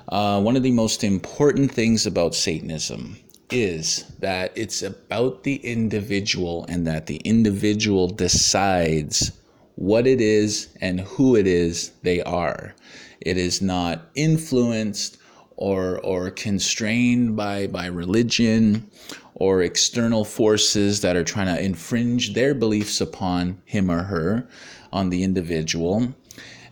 uh, 0.09 0.41
one 0.41 0.55
of 0.55 0.63
the 0.63 0.71
most 0.71 1.03
important 1.03 1.71
things 1.71 2.05
about 2.05 2.35
Satanism 2.35 3.17
is 3.51 4.05
that 4.19 4.51
it's 4.55 4.81
about 4.81 5.43
the 5.43 5.55
individual 5.57 6.65
and 6.67 6.85
that 6.87 7.07
the 7.07 7.17
individual 7.17 8.07
decides 8.07 9.31
what 9.75 10.07
it 10.07 10.21
is 10.21 10.69
and 10.81 11.01
who 11.01 11.35
it 11.35 11.47
is 11.47 11.91
they 12.03 12.21
are. 12.23 12.75
It 13.21 13.37
is 13.37 13.61
not 13.61 14.09
influenced 14.15 15.17
or 15.57 15.99
or 15.99 16.31
constrained 16.31 17.35
by 17.35 17.67
by 17.67 17.85
religion 17.85 18.89
or 19.35 19.61
external 19.61 20.25
forces 20.25 21.01
that 21.01 21.15
are 21.15 21.23
trying 21.23 21.53
to 21.53 21.63
infringe 21.63 22.33
their 22.33 22.53
beliefs 22.53 22.99
upon 22.99 23.61
him 23.65 23.89
or 23.89 24.03
her 24.03 24.47
on 24.91 25.09
the 25.09 25.23
individual 25.23 26.13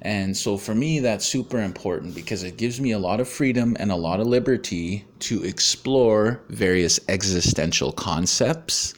and 0.04 0.36
so 0.36 0.58
for 0.58 0.76
me, 0.76 1.00
that's 1.00 1.26
super 1.26 1.62
important 1.62 2.14
because 2.14 2.44
it 2.44 2.58
gives 2.58 2.82
me 2.82 2.92
a 2.92 3.00
lot 3.00 3.22
of 3.22 3.30
freedom 3.30 3.78
and 3.80 3.90
a 3.90 3.96
lot 3.96 4.20
of 4.20 4.28
liberty 4.28 5.06
to 5.20 5.42
explore 5.46 6.44
various 6.50 7.00
existential 7.08 7.94
concepts, 7.94 8.96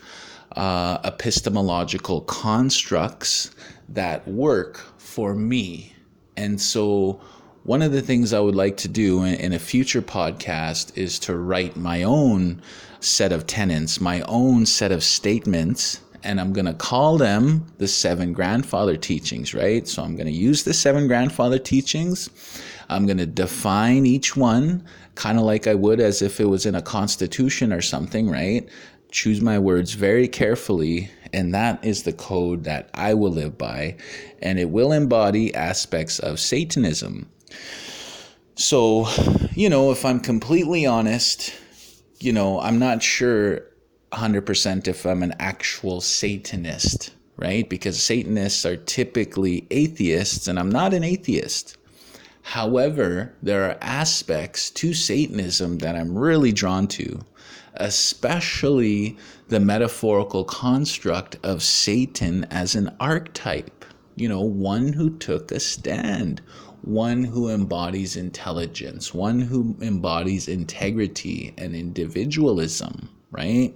uh, 0.56 1.00
epistemological 1.04 2.22
constructs 2.22 3.52
that 3.90 4.28
work 4.28 4.78
for 4.98 5.36
me. 5.36 5.94
And 6.38 6.60
so 6.60 7.20
one 7.64 7.82
of 7.82 7.92
the 7.92 8.02
things 8.02 8.34
I 8.34 8.40
would 8.40 8.56
like 8.56 8.78
to 8.78 8.88
do 8.88 9.24
in, 9.24 9.36
in 9.36 9.54
a 9.54 9.60
future 9.60 10.02
podcast 10.02 10.98
is 10.98 11.20
to 11.20 11.38
write 11.38 11.76
my 11.76 12.04
own 12.04 12.62
set 13.00 13.32
of 13.32 13.48
tenets, 13.48 14.00
my 14.02 14.22
own 14.22 14.66
set 14.66 14.92
of 14.92 15.04
statements 15.04 16.00
and 16.26 16.42
I'm 16.42 16.54
going 16.54 16.66
to 16.66 16.74
call 16.74 17.18
them 17.18 17.68
the 17.78 17.88
seven 17.88 18.34
grandfather 18.34 18.98
teachings, 18.98 19.54
right? 19.54 19.88
So 19.88 20.02
I'm 20.04 20.16
going 20.16 20.26
to 20.26 20.34
use 20.34 20.64
the 20.64 20.74
seven 20.74 21.08
grandfather 21.08 21.60
teachings. 21.60 22.30
I'm 22.90 23.06
going 23.06 23.20
to 23.20 23.28
define 23.28 24.08
each 24.08 24.36
one 24.36 24.84
kind 25.14 25.38
of 25.38 25.46
like 25.46 25.68
I 25.68 25.76
would 25.76 26.02
as 26.02 26.22
if 26.22 26.40
it 26.40 26.46
was 26.46 26.66
in 26.66 26.76
a 26.76 26.82
constitution 26.82 27.72
or 27.72 27.82
something, 27.82 28.30
right? 28.30 28.68
Choose 29.16 29.40
my 29.40 29.58
words 29.58 29.94
very 29.94 30.28
carefully, 30.28 31.10
and 31.32 31.56
that 31.56 31.86
is 31.86 32.04
the 32.04 32.12
code 32.12 32.66
that 32.66 32.90
I 32.94 33.14
will 33.14 33.32
live 33.32 33.58
by, 33.58 33.96
and 34.42 34.60
it 34.60 34.70
will 34.70 34.92
embody 34.92 35.56
aspects 35.56 36.20
of 36.20 36.38
Satanism. 36.38 37.30
So, 38.56 39.08
you 39.54 39.70
know, 39.70 39.90
if 39.92 40.04
I'm 40.04 40.20
completely 40.20 40.86
honest, 40.86 41.54
you 42.20 42.34
know, 42.34 42.60
I'm 42.60 42.78
not 42.78 43.02
sure 43.02 43.62
100% 44.12 44.90
if 44.90 45.06
I'm 45.06 45.24
an 45.24 45.34
actual 45.40 46.02
Satanist, 46.02 47.12
right? 47.38 47.70
Because 47.70 48.04
Satanists 48.04 48.66
are 48.66 48.76
typically 48.76 49.66
atheists, 49.72 50.50
and 50.50 50.60
I'm 50.60 50.70
not 50.70 50.94
an 50.94 51.06
atheist. 51.06 51.78
However, 52.42 53.34
there 53.42 53.64
are 53.64 53.78
aspects 53.80 54.70
to 54.72 54.94
Satanism 54.94 55.78
that 55.78 55.96
I'm 55.96 56.18
really 56.18 56.52
drawn 56.52 56.86
to, 56.90 57.22
especially 57.78 59.18
the 59.48 59.60
metaphorical 59.60 60.44
construct 60.44 61.38
of 61.44 61.62
Satan 61.62 62.46
as 62.46 62.76
an 62.76 62.96
archetype, 63.00 63.86
you 64.16 64.30
know, 64.30 64.42
one 64.42 64.94
who 64.94 65.10
took 65.18 65.52
a 65.52 65.60
stand, 65.60 66.42
one 66.82 67.24
who 67.24 67.50
embodies 67.50 68.16
intelligence, 68.16 69.14
one 69.14 69.40
who 69.40 69.76
embodies 69.82 70.48
integrity 70.48 71.54
and 71.58 71.76
individualism, 71.76 73.10
right? 73.32 73.76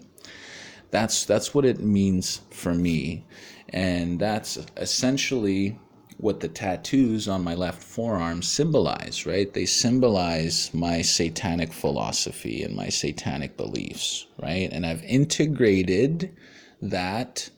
That's 0.92 1.26
that's 1.26 1.54
what 1.54 1.66
it 1.66 1.80
means 1.80 2.42
for 2.52 2.74
me, 2.74 3.26
and 3.70 4.20
that's 4.20 4.58
essentially 4.78 5.80
what 6.20 6.40
the 6.40 6.48
tattoos 6.48 7.28
on 7.28 7.44
my 7.44 7.56
left 7.56 7.82
forearm 7.82 8.42
symbolize, 8.42 9.26
right? 9.26 9.54
They 9.54 9.66
symbolize 9.66 10.74
my 10.74 11.02
satanic 11.02 11.72
philosophy 11.72 12.64
and 12.64 12.76
my 12.76 12.90
satanic 12.90 13.58
beliefs, 13.58 14.28
right? 14.42 14.70
And 14.72 14.86
I've 14.86 15.04
integrated 15.04 16.36
that, 16.82 17.50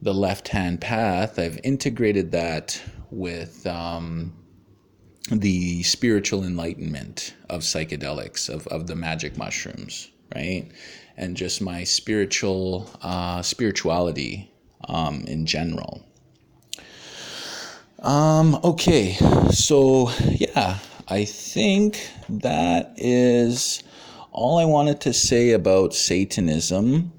the 0.00 0.14
left 0.14 0.48
hand 0.48 0.80
path, 0.80 1.38
I've 1.38 1.58
integrated 1.64 2.30
that 2.32 2.80
with 3.10 3.66
um, 3.66 4.32
the 5.30 5.82
spiritual 5.82 6.44
enlightenment 6.44 7.34
of 7.50 7.62
psychedelics, 7.62 8.48
of, 8.48 8.66
of 8.68 8.86
the 8.86 8.94
magic 8.94 9.36
mushrooms, 9.36 10.10
right? 10.34 10.70
and 11.18 11.36
just 11.36 11.60
my 11.60 11.82
spiritual 11.84 12.88
uh, 13.02 13.42
spirituality 13.42 14.50
um, 14.88 15.22
in 15.26 15.44
general. 15.44 16.07
Um, 18.00 18.60
okay, 18.62 19.14
so 19.50 20.10
yeah, 20.30 20.78
I 21.08 21.24
think 21.24 22.08
that 22.28 22.94
is 22.96 23.82
all 24.30 24.58
I 24.58 24.64
wanted 24.66 25.00
to 25.00 25.12
say 25.12 25.50
about 25.50 25.94
Satanism. 25.94 27.12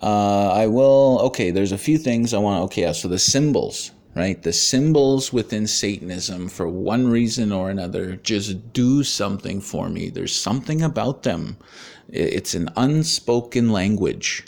Uh, 0.00 0.52
I 0.52 0.68
will, 0.68 1.18
okay, 1.24 1.50
there's 1.50 1.72
a 1.72 1.78
few 1.78 1.98
things 1.98 2.32
I 2.32 2.38
want 2.38 2.60
to, 2.60 2.64
okay, 2.64 2.92
so 2.92 3.08
the 3.08 3.18
symbols, 3.18 3.90
right? 4.14 4.40
The 4.40 4.52
symbols 4.52 5.32
within 5.32 5.66
Satanism, 5.66 6.48
for 6.48 6.68
one 6.68 7.08
reason 7.08 7.50
or 7.50 7.70
another, 7.70 8.14
just 8.14 8.72
do 8.72 9.02
something 9.02 9.60
for 9.60 9.88
me. 9.88 10.10
There's 10.10 10.36
something 10.36 10.82
about 10.82 11.24
them 11.24 11.56
it's 12.08 12.54
an 12.54 12.68
unspoken 12.76 13.70
language 13.70 14.44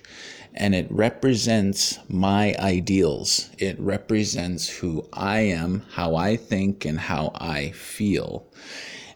and 0.57 0.75
it 0.75 0.87
represents 0.91 1.99
my 2.09 2.55
ideals. 2.59 3.51
It 3.59 3.79
represents 3.79 4.69
who 4.69 5.07
I 5.13 5.41
am, 5.41 5.83
how 5.91 6.17
I 6.17 6.37
think, 6.37 6.85
and 6.85 6.99
how 6.99 7.33
I 7.35 7.71
feel. 7.71 8.47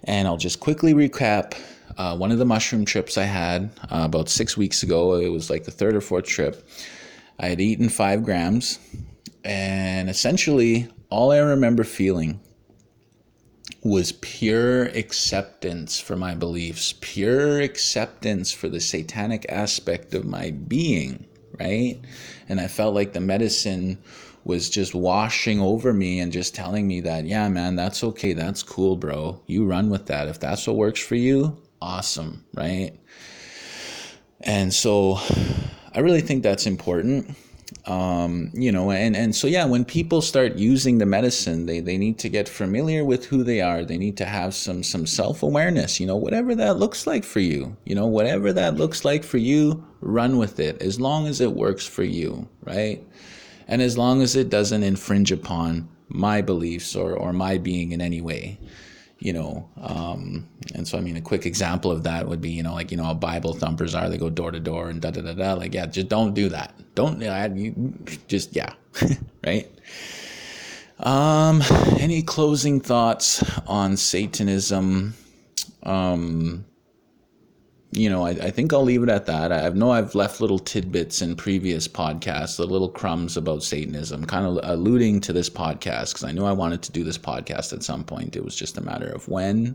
And 0.05 0.29
I'll 0.29 0.37
just 0.37 0.61
quickly 0.61 0.93
recap 0.95 1.55
uh, 1.97 2.17
one 2.17 2.31
of 2.31 2.39
the 2.39 2.45
mushroom 2.45 2.85
trips 2.85 3.19
I 3.19 3.25
had 3.25 3.71
uh, 3.85 4.03
about 4.05 4.29
six 4.29 4.57
weeks 4.57 4.83
ago. 4.83 5.15
It 5.15 5.29
was 5.29 5.51
like 5.51 5.65
the 5.65 5.71
third 5.71 5.97
or 5.97 6.01
fourth 6.01 6.27
trip. 6.27 6.67
I 7.39 7.47
had 7.49 7.61
eaten 7.61 7.89
five 7.89 8.23
grams, 8.23 8.79
and 9.45 10.11
essentially 10.11 10.89
all 11.09 11.33
I 11.33 11.39
remember 11.39 11.85
feeling 11.85 12.41
was 13.83 14.13
pure 14.13 14.85
acceptance 14.87 15.99
for 15.99 16.17
my 16.17 16.35
beliefs, 16.35 16.95
pure 17.01 17.61
acceptance 17.61 18.53
for 18.53 18.69
the 18.69 18.81
satanic 18.81 19.47
aspect 19.49 20.13
of 20.13 20.27
my 20.27 20.51
being, 20.51 21.27
right? 21.61 22.01
And 22.49 22.61
I 22.61 22.67
felt 22.67 22.95
like 22.95 23.13
the 23.13 23.21
medicine 23.21 23.99
was 24.45 24.71
just 24.71 24.95
washing 24.95 25.61
over 25.61 25.93
me 25.93 26.19
and 26.19 26.33
just 26.33 26.55
telling 26.55 26.89
me 26.89 27.01
that, 27.03 27.27
yeah, 27.27 27.49
man, 27.49 27.77
that's 27.77 28.03
okay. 28.03 28.33
That's 28.33 28.63
cool, 28.63 28.97
bro. 28.97 29.41
You 29.47 29.67
run 29.67 29.91
with 29.91 30.07
that. 30.07 30.29
If 30.29 30.41
that's 30.41 30.67
what 30.67 30.77
works 30.77 31.01
for 31.01 31.15
you, 31.15 31.59
awesome, 31.83 32.45
right? 32.55 32.93
And 34.41 34.73
so 34.73 35.19
I 35.95 36.01
really 36.01 36.23
think 36.23 36.43
that's 36.43 36.67
important 36.67 37.37
um, 37.87 38.51
you 38.53 38.71
know 38.71 38.91
and 38.91 39.17
and 39.17 39.35
so 39.35 39.47
yeah 39.47 39.65
when 39.65 39.85
people 39.85 40.21
start 40.21 40.57
using 40.57 40.99
the 40.99 41.07
medicine 41.07 41.67
they 41.67 41.81
they 41.81 41.97
need 41.97 42.19
to 42.19 42.29
get 42.29 42.49
familiar 42.49 43.05
with 43.05 43.25
who 43.27 43.43
they 43.43 43.61
are. 43.61 43.85
They 43.85 43.99
need 43.99 44.17
to 44.19 44.25
have 44.25 44.55
some 44.55 44.83
some 44.83 45.07
self-awareness 45.07 46.01
you 46.01 46.07
know 46.07 46.17
whatever 46.17 46.55
that 46.55 46.79
looks 46.79 47.07
like 47.07 47.25
for 47.25 47.41
you 47.41 47.77
you 47.85 47.95
know 47.95 48.07
whatever 48.07 48.53
that 48.53 48.77
looks 48.77 49.05
like 49.05 49.25
for 49.25 49.39
you 49.39 49.85
run 50.01 50.37
with 50.37 50.61
it 50.61 50.81
as 50.83 51.01
long 51.01 51.27
as 51.27 51.41
it 51.41 51.53
works 51.53 51.87
for 51.87 52.05
you 52.05 52.49
right? 52.65 53.05
And 53.69 53.81
as 53.81 53.97
long 53.97 54.21
as 54.21 54.35
it 54.35 54.51
doesn't 54.51 54.83
infringe 54.83 55.31
upon 55.31 55.89
my 56.09 56.43
beliefs 56.43 56.97
or 56.97 57.15
or 57.15 57.33
my 57.33 57.57
being 57.59 57.93
in 57.93 58.01
any 58.01 58.21
way 58.21 58.59
you 59.21 59.33
know 59.33 59.69
um, 59.83 60.49
and 60.75 60.89
so 60.89 60.99
i 60.99 61.01
mean 61.01 61.17
a 61.17 61.21
quick 61.21 61.47
example 61.47 61.91
of 61.91 62.03
that 62.03 62.27
would 62.27 62.41
be 62.41 62.51
you 62.51 62.63
know 62.63 62.73
like 62.73 62.91
you 62.91 62.97
know 62.97 63.05
how 63.05 63.15
bible 63.15 63.53
thumpers 63.53 63.95
are 63.95 64.09
they 64.09 64.19
go 64.19 64.31
door 64.31 64.51
to 64.51 64.59
door 64.59 64.89
and 64.89 65.01
da 65.01 65.11
da 65.11 65.21
da 65.21 65.35
da 65.35 65.53
like 65.55 65.73
yeah 65.75 65.87
just 65.87 66.09
don't 66.09 66.35
do 66.35 66.49
that. 66.49 66.75
Don't 66.95 67.21
you 67.57 67.95
just 68.27 68.55
yeah 68.55 68.73
right? 69.47 69.71
Um 70.99 71.63
any 71.99 72.23
closing 72.23 72.81
thoughts 72.81 73.43
on 73.67 73.97
satanism? 73.97 75.15
Um 75.83 76.65
you 77.93 78.09
know, 78.09 78.25
I, 78.25 78.31
I, 78.31 78.51
think 78.51 78.73
I'll 78.73 78.85
leave 78.85 79.03
it 79.03 79.09
at 79.09 79.27
that. 79.27 79.51
I 79.51 79.69
know 79.71 79.91
I've 79.91 80.15
left 80.15 80.41
little 80.41 80.61
tidbits 80.61 81.23
in 81.23 81.35
previous 81.35 81.89
podcasts, 81.89 82.57
the 82.57 82.67
little 82.67 82.89
crumbs 82.89 83.37
about 83.37 83.65
Satanism, 83.65 84.25
kind 84.27 84.47
of 84.47 84.61
alluding 84.63 85.21
to 85.23 85.33
this 85.33 85.51
podcast 85.51 86.11
because 86.11 86.25
I 86.25 86.31
knew 86.33 86.45
I 86.45 86.53
wanted 86.53 86.83
to 86.83 86.93
do 86.93 87.03
this 87.03 87.19
podcast 87.19 87.73
at 87.73 87.83
some 87.83 88.05
point. 88.05 88.37
It 88.37 88.45
was 88.45 88.55
just 88.55 88.79
a 88.79 88.81
matter 88.81 89.09
of 89.09 89.27
when. 89.29 89.75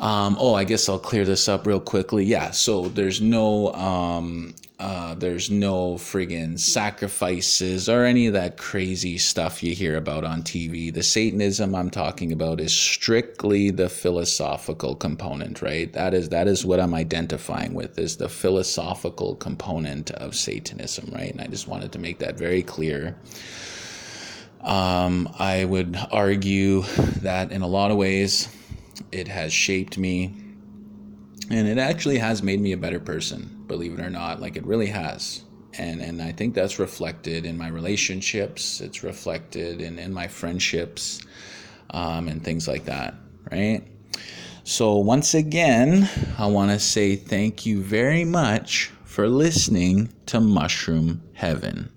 Um, 0.00 0.36
oh, 0.38 0.54
I 0.54 0.64
guess 0.64 0.88
I'll 0.88 0.98
clear 0.98 1.24
this 1.24 1.48
up 1.48 1.66
real 1.66 1.80
quickly. 1.80 2.24
Yeah, 2.24 2.52
so 2.52 2.88
there's 2.88 3.20
no 3.20 3.72
um, 3.74 4.54
uh, 4.78 5.14
there's 5.14 5.50
no 5.50 5.94
friggin' 5.94 6.56
sacrifices 6.56 7.88
or 7.88 8.04
any 8.04 8.28
of 8.28 8.32
that 8.34 8.56
crazy 8.56 9.18
stuff 9.18 9.60
you 9.60 9.74
hear 9.74 9.96
about 9.96 10.22
on 10.22 10.42
TV. 10.42 10.94
The 10.94 11.02
Satanism 11.02 11.74
I'm 11.74 11.90
talking 11.90 12.30
about 12.30 12.60
is 12.60 12.72
strictly 12.72 13.70
the 13.70 13.88
philosophical 13.88 14.94
component, 14.94 15.62
right? 15.62 15.92
That 15.92 16.14
is 16.14 16.28
that 16.28 16.46
is 16.46 16.64
what 16.64 16.78
I'm 16.78 16.94
identifying 16.94 17.74
with 17.74 17.98
is 17.98 18.18
the 18.18 18.28
philosophical 18.28 19.34
component 19.34 20.12
of 20.12 20.36
Satanism, 20.36 21.10
right? 21.12 21.32
And 21.32 21.40
I 21.40 21.48
just 21.48 21.66
wanted 21.66 21.90
to 21.92 21.98
make 21.98 22.20
that 22.20 22.38
very 22.38 22.62
clear. 22.62 23.16
Um, 24.60 25.28
I 25.40 25.64
would 25.64 25.98
argue 26.12 26.82
that 27.22 27.50
in 27.50 27.62
a 27.62 27.68
lot 27.68 27.90
of 27.90 27.96
ways, 27.96 28.48
it 29.12 29.28
has 29.28 29.52
shaped 29.52 29.98
me. 29.98 30.34
And 31.50 31.66
it 31.66 31.78
actually 31.78 32.18
has 32.18 32.42
made 32.42 32.60
me 32.60 32.72
a 32.72 32.76
better 32.76 33.00
person 33.00 33.64
believe 33.66 33.98
it 33.98 34.00
or 34.00 34.10
not. 34.10 34.40
Like 34.40 34.56
it 34.56 34.66
really 34.66 34.86
has. 34.86 35.44
And 35.78 36.00
and 36.00 36.20
i 36.22 36.32
think 36.32 36.54
that's 36.54 36.78
reflected 36.78 37.44
in 37.44 37.56
my 37.56 37.68
relationships. 37.68 38.80
It's 38.80 39.02
reflected 39.02 39.80
in 39.80 39.98
in 39.98 40.12
my 40.12 40.26
friendships 40.26 41.20
um, 41.90 42.28
and 42.28 42.42
things 42.42 42.66
like 42.66 42.84
that 42.86 43.14
right? 43.50 43.82
So 44.64 44.96
once 44.96 45.34
again 45.34 46.08
i 46.38 46.46
want 46.46 46.70
to 46.70 46.78
say 46.78 47.16
thank 47.16 47.64
you 47.64 47.82
very 47.82 48.24
much 48.24 48.90
for 49.04 49.28
listening 49.28 50.12
to 50.26 50.40
mushroom 50.40 51.22
heaven 51.32 51.90